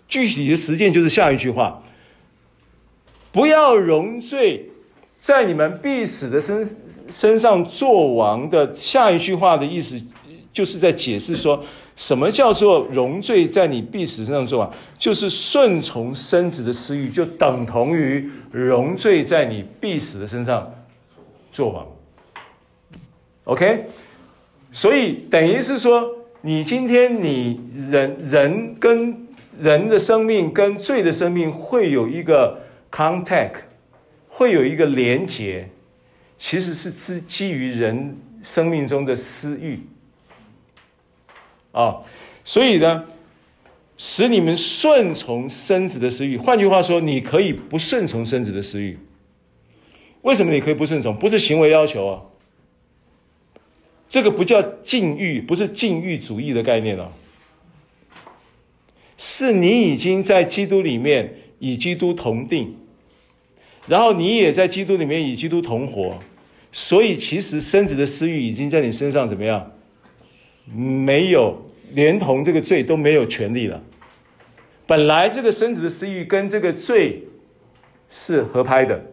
[0.06, 1.82] 具体的实践就是下一句话：
[3.32, 4.68] 不要容罪
[5.18, 6.62] 在你们必死的身
[7.10, 10.00] 身上做王的下一句话的意思，
[10.52, 11.62] 就是在解释说。
[11.96, 14.72] 什么叫做容罪在你必死身上做王？
[14.98, 20.72] 就是顺从身子的私欲，就等同于容罪在你必死的身上
[21.52, 21.86] 做王。
[23.44, 23.84] OK，
[24.72, 29.28] 所以等于是说，你今天你人人跟
[29.60, 32.58] 人的生命跟罪的生命会有一个
[32.90, 33.56] contact，
[34.26, 35.68] 会有一个连结，
[36.40, 39.78] 其实是基基于人生命中的私欲。
[41.72, 42.02] 啊、
[42.44, 43.04] 所以呢，
[43.96, 46.36] 使你们顺从身子的私欲。
[46.36, 48.98] 换句话说，你可以不顺从身子的私欲。
[50.22, 51.16] 为什么你可以不顺从？
[51.16, 52.22] 不是行为要求啊，
[54.08, 57.12] 这个不叫禁欲，不是禁欲主义的概念啊，
[59.16, 62.76] 是你已经在基督里面与基督同定，
[63.86, 66.18] 然后你也在基督里面与基督同活，
[66.72, 69.72] 所以其实生子的私欲已经在你身上怎么样？
[70.72, 71.56] 没有，
[71.92, 73.82] 连同这个罪都没有权利了。
[74.86, 77.24] 本来这个生子的私欲跟这个罪
[78.08, 79.04] 是合拍的。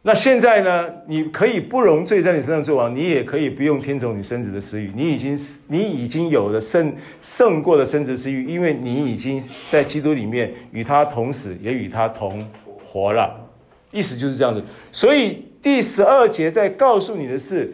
[0.00, 0.88] 那现在呢？
[1.06, 4.90] 你可以不容罪在你身上作王，你也可以不用听从你生子的私欲。
[4.94, 12.48] 你已经你已经有了胜胜过了生子私欲，因为你已经在基督里面与他同死，也与他同
[12.86, 13.50] 活了。
[13.90, 14.62] 意思就是这样子。
[14.92, 17.72] 所以第十二节在告诉你的是，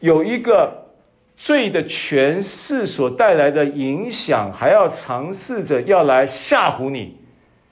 [0.00, 0.78] 有一个。
[1.42, 7.16] 罪的权势所带来的影响，还要尝试着要来吓唬你，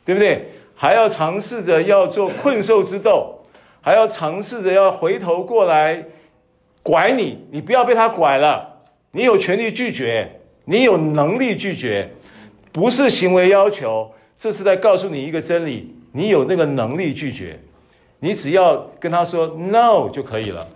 [0.07, 0.43] 对不对？
[0.75, 3.39] 还要尝试着要做困兽之斗，
[3.83, 6.03] 还要尝试着要回头过来
[6.83, 7.47] 拐你。
[7.51, 10.27] 你不要被他拐了，你有权利拒绝，
[10.65, 12.09] 你有能力拒绝，
[12.73, 17.61] 不是行为要求，这是在告诉你一个真理：你有那个能力拒绝，
[18.21, 20.67] 你只要跟他说 “no” 就可以了。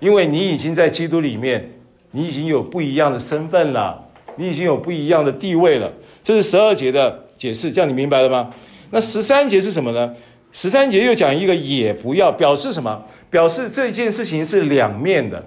[0.00, 1.72] 因为你已经在基督里面，
[2.12, 5.92] 你已经有不一样的身份了，你已经有不一样的地位了。
[6.22, 8.54] 这是十二节的解释，这样你明白了吗？
[8.90, 10.14] 那十三节是什么呢？
[10.52, 13.04] 十三节又讲一个也不要，表示什么？
[13.28, 15.44] 表示这件事情是两面的。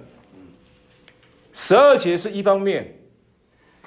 [1.52, 2.94] 十二节是一方面，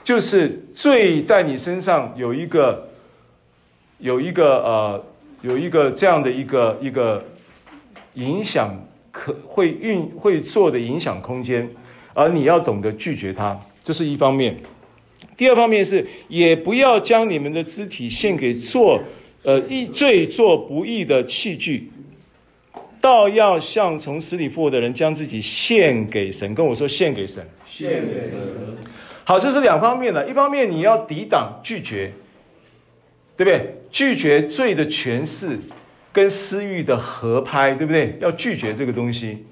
[0.04, 2.90] 就是罪在你身上有一个，
[4.00, 5.06] 有一个呃，
[5.46, 7.24] 有一个这样的一个一个
[8.16, 8.76] 影响。
[9.18, 11.66] 可会运会做的影响空间，
[12.14, 14.58] 而你要懂得拒绝它，这是一方面。
[15.38, 19.02] 第二方面是，也不要将你们的肢体献给做，
[19.44, 21.90] 呃，义罪做不义的器具，
[23.00, 26.54] 倒要像从死里复活的人，将自己献给神。
[26.54, 28.32] 跟我说，献给神，献给神。
[29.24, 30.28] 好，这是两方面的。
[30.28, 32.12] 一方面你要抵挡拒绝，
[33.38, 33.76] 对不对？
[33.92, 35.60] 拒绝罪的诠释。
[36.14, 38.18] 跟私欲的合拍，对不对？
[38.22, 39.46] 要拒绝这个东西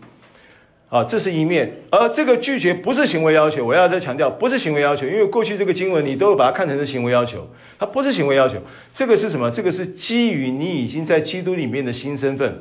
[0.87, 1.69] 啊，这是一面。
[1.89, 8.55] 而这个拒绝不是行为要求，我要再强调，不是行为要求，因为过去这个经文你都会把它看成是行为要求，它不是行为要求。
[8.93, 9.51] 这个是什么？
[9.51, 12.59] 这个是基于你已经在基督里面的新身份，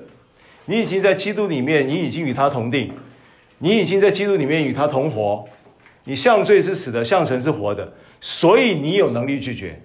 [0.64, 2.90] 你已经在基督里面，你已经与他同定，
[3.58, 5.48] 你已经在基督里面与他同活。
[6.02, 9.80] 你向罪是死的，向神是活的，所以你有能力拒绝，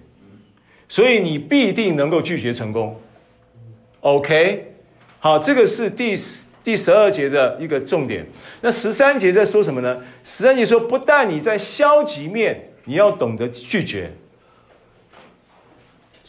[0.88, 3.00] 所以你必定能够拒绝成功。
[4.00, 4.72] OK，
[5.18, 8.26] 好，这个是第十第十二节的一个重点。
[8.60, 9.98] 那十三节在说什么呢？
[10.24, 14.12] 十三节说，不但你在消极面，你要懂得拒绝。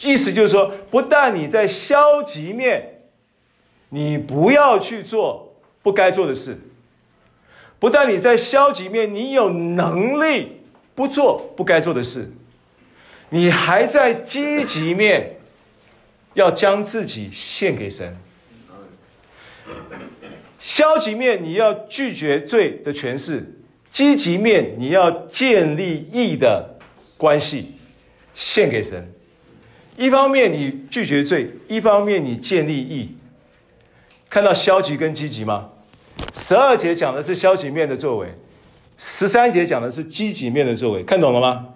[0.01, 3.01] 意思就是说，不但你在消极面，
[3.89, 6.57] 你不要去做不该做的事。
[7.79, 10.61] 不但你在消极面，你有能力
[10.95, 12.31] 不做不该做的事，
[13.29, 15.37] 你还在积极面，
[16.33, 18.17] 要将自己献给神。
[20.57, 23.59] 消极面你要拒绝罪的权势，
[23.91, 26.77] 积极面你要建立义的
[27.17, 27.75] 关系，
[28.33, 29.13] 献给神。
[29.95, 33.15] 一方面你拒绝罪，一方面你建立义，
[34.29, 35.69] 看到消极跟积极吗？
[36.33, 38.33] 十二节讲的是消极面的作为，
[38.97, 41.67] 十三节讲的是积极面的作为，看懂了吗？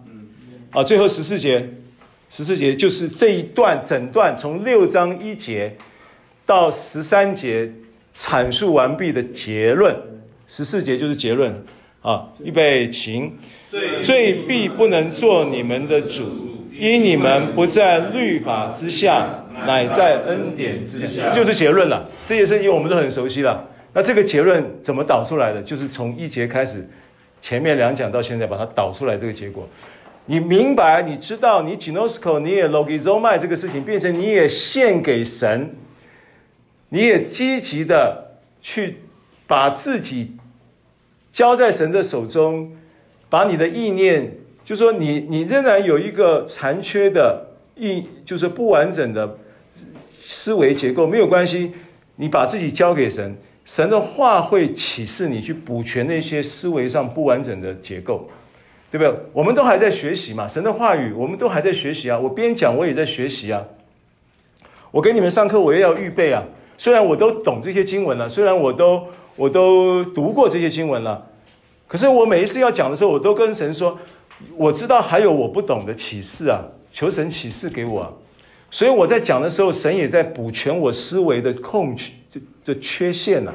[0.73, 1.69] 啊，最后十四节，
[2.31, 5.75] 十四节就是这一段整段从六章一节
[6.47, 7.71] 到十三节
[8.15, 9.95] 阐述完毕的结论，
[10.47, 11.63] 十四节就是结论
[12.01, 12.27] 啊。
[12.43, 13.31] 预备，请，
[14.01, 22.09] 罪必不能做你们的主，因你们不在律法之下，乃在恩典之下，这就是结论了。
[22.25, 23.63] 这些圣经我们都很熟悉了。
[23.93, 25.61] 那这个结论怎么导出来的？
[25.61, 26.89] 就是从一节开始，
[27.43, 29.69] 前面两讲到现在，把它导出来这个结果。
[30.25, 35.75] 你明白，你知道，你 ginosko，你也 l o g i z o m a 这个事情，变成你也献给神，
[36.89, 38.99] 你也积极的去
[39.45, 40.37] 把自己
[41.31, 42.71] 交在神的手中，
[43.29, 44.31] 把你的意念，
[44.63, 47.45] 就说你你仍然有一个残缺的
[47.75, 49.37] 意，就是不完整的
[50.25, 51.73] 思维结构，没有关系，
[52.15, 53.35] 你把自己交给神。
[53.65, 58.29] 神的话会启示你去补全那些思维上不完整的结构，
[58.93, 59.11] 对不对？
[59.33, 62.19] 我们都还在学习嘛，神的话语我们都还在学习啊。
[62.19, 63.65] 我边讲我也在学习啊。
[64.91, 66.43] 我给你们上课我也要预备啊。
[66.77, 71.27] 虽然我都懂这些经文了，虽然我都我都读过这些经文了，
[71.87, 73.97] 可是我每一次要讲的时候，我都跟神说，
[74.55, 78.21] 我知道还有我不懂的启示啊，求神启示给我。
[78.69, 82.13] 所以我在讲的时候，神也在补全我思维的空缺。
[82.65, 83.53] 的缺陷了，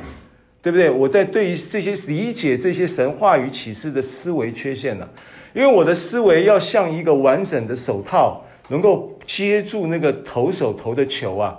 [0.63, 0.91] 对不对？
[0.91, 5.09] 我在对于这些理解这些神话语启示的思维缺陷了，
[5.55, 11.59] 因为我的思维要像一个完整的手套，能够接住那个投手投的球啊。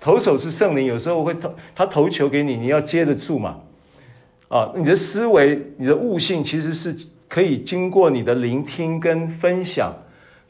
[0.00, 3.60] 投手是圣灵，有时候会投他投球给你，你要接得住嘛。
[4.48, 6.94] 啊，你的思维、你的悟性其实是
[7.28, 9.94] 可以经过你的聆听、跟分享、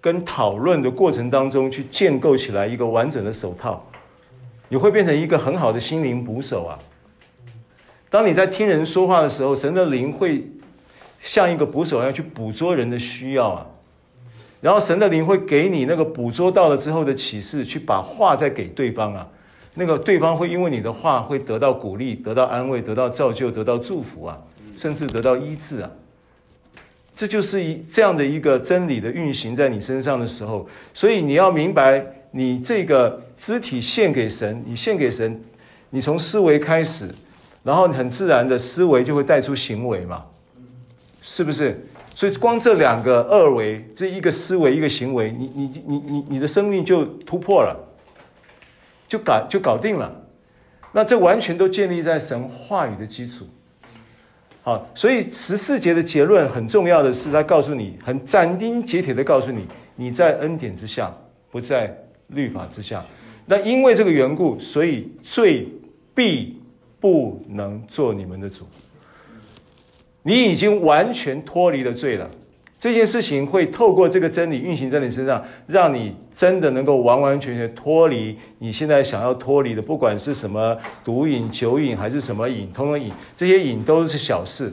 [0.01, 3.85] 跟讨论的过程当中去建构起来一个完整的手套。
[4.69, 6.79] 你会变成一个很好的心灵捕手啊！
[8.09, 10.45] 当你在听人说话的时候，神的灵会
[11.23, 13.67] 像一个捕手一样去捕捉人的需要啊。
[14.61, 19.27] 然后神的灵会给你那个捕捉到了之后的启示，去把话再给对方啊。
[19.75, 24.39] 那个对方会因为你的话会得到鼓励、得到安慰、得到造就、得到祝福啊，
[24.77, 25.91] 甚至得到医治啊。
[27.17, 32.05] 这就是一这样的一个真理的运行在你身上的时候，所以你要明白。
[32.35, 35.39] 你这个肢体献给神，你献给神，
[35.91, 37.15] 你从思维开始，
[37.63, 40.25] 然后很自然的思维就会带出行为嘛，
[41.23, 41.81] 是不是？
[42.15, 47.75] 所以光这两个二维，这一个思维一个行为，你你你你你的生命就突破了，
[49.09, 50.15] 就搞就搞定了。
[50.93, 53.47] 那这完全都建立在神话语的基础。
[54.63, 59.67] 好，所以十四节的结论很重要的是，他告诉你，很斩钉截铁的告诉你，
[59.97, 61.11] 你在恩典之下，
[61.51, 61.97] 不在。
[62.29, 63.05] 律法之下，
[63.45, 65.69] 那因为这个缘故，所以罪
[66.15, 66.59] 必
[66.99, 68.67] 不能做你们的主。
[70.23, 72.31] 你已经完全脱离了罪了。
[72.81, 84.73] 这件事情会透过这个真理运行在你身上，让你真的能够完完全全脱离你现在想要脱离的，不管是什么毒瘾、酒瘾还是什么瘾，通通瘾，这些瘾都是小事。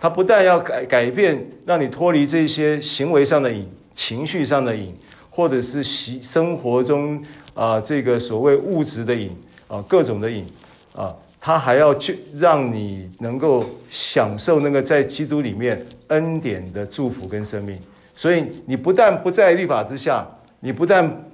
[0.00, 4.94] 它不但要改改变，让你脱离这些行为上的瘾、情绪上的瘾。
[5.28, 7.22] 或者是习生活中
[7.52, 9.30] 啊、这个所谓物质的瘾
[9.68, 10.46] 啊，各种的瘾
[10.94, 11.14] 啊，
[11.46, 17.78] 他还要去让你能够享受那个在基督里面恩典的祝福跟生命。
[18.16, 20.26] 所以你不但不在律法之下，
[20.58, 21.30] 你不但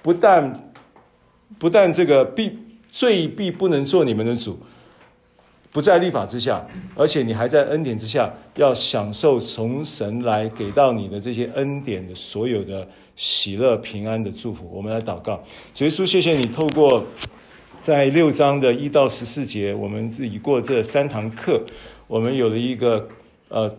[0.00, 0.72] 不但
[1.58, 2.58] 不但这个必
[2.90, 4.58] 罪必不能做你们的主，
[5.70, 14.66] 不在律法之下，而且你还在恩典之下，要享受从神来给到你的这些恩典的所有的喜乐、平安的祝福。
[14.72, 15.38] 我们来祷告，
[15.74, 17.04] 主耶稣，谢谢你透过
[17.80, 21.64] 在六章的一到十四节，我们自己过这三堂课，
[22.06, 23.08] 我们有了一个
[23.48, 23.74] 呃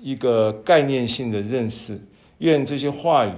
[0.00, 2.00] 一个概念性的认识。
[2.38, 3.32] 愿这些话语，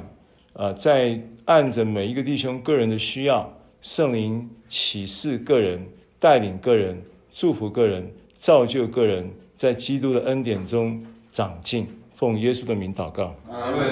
[0.53, 5.87] 呃，在按着每一个弟兄个人的需要，圣灵启示个人，
[6.21, 7.03] 带领个人。
[7.33, 11.03] 祝福个人，造就个人，在基督的恩典中
[11.33, 11.89] 长进。
[12.17, 13.35] 奉耶稣的名祷告。
[13.51, 13.83] 阿门。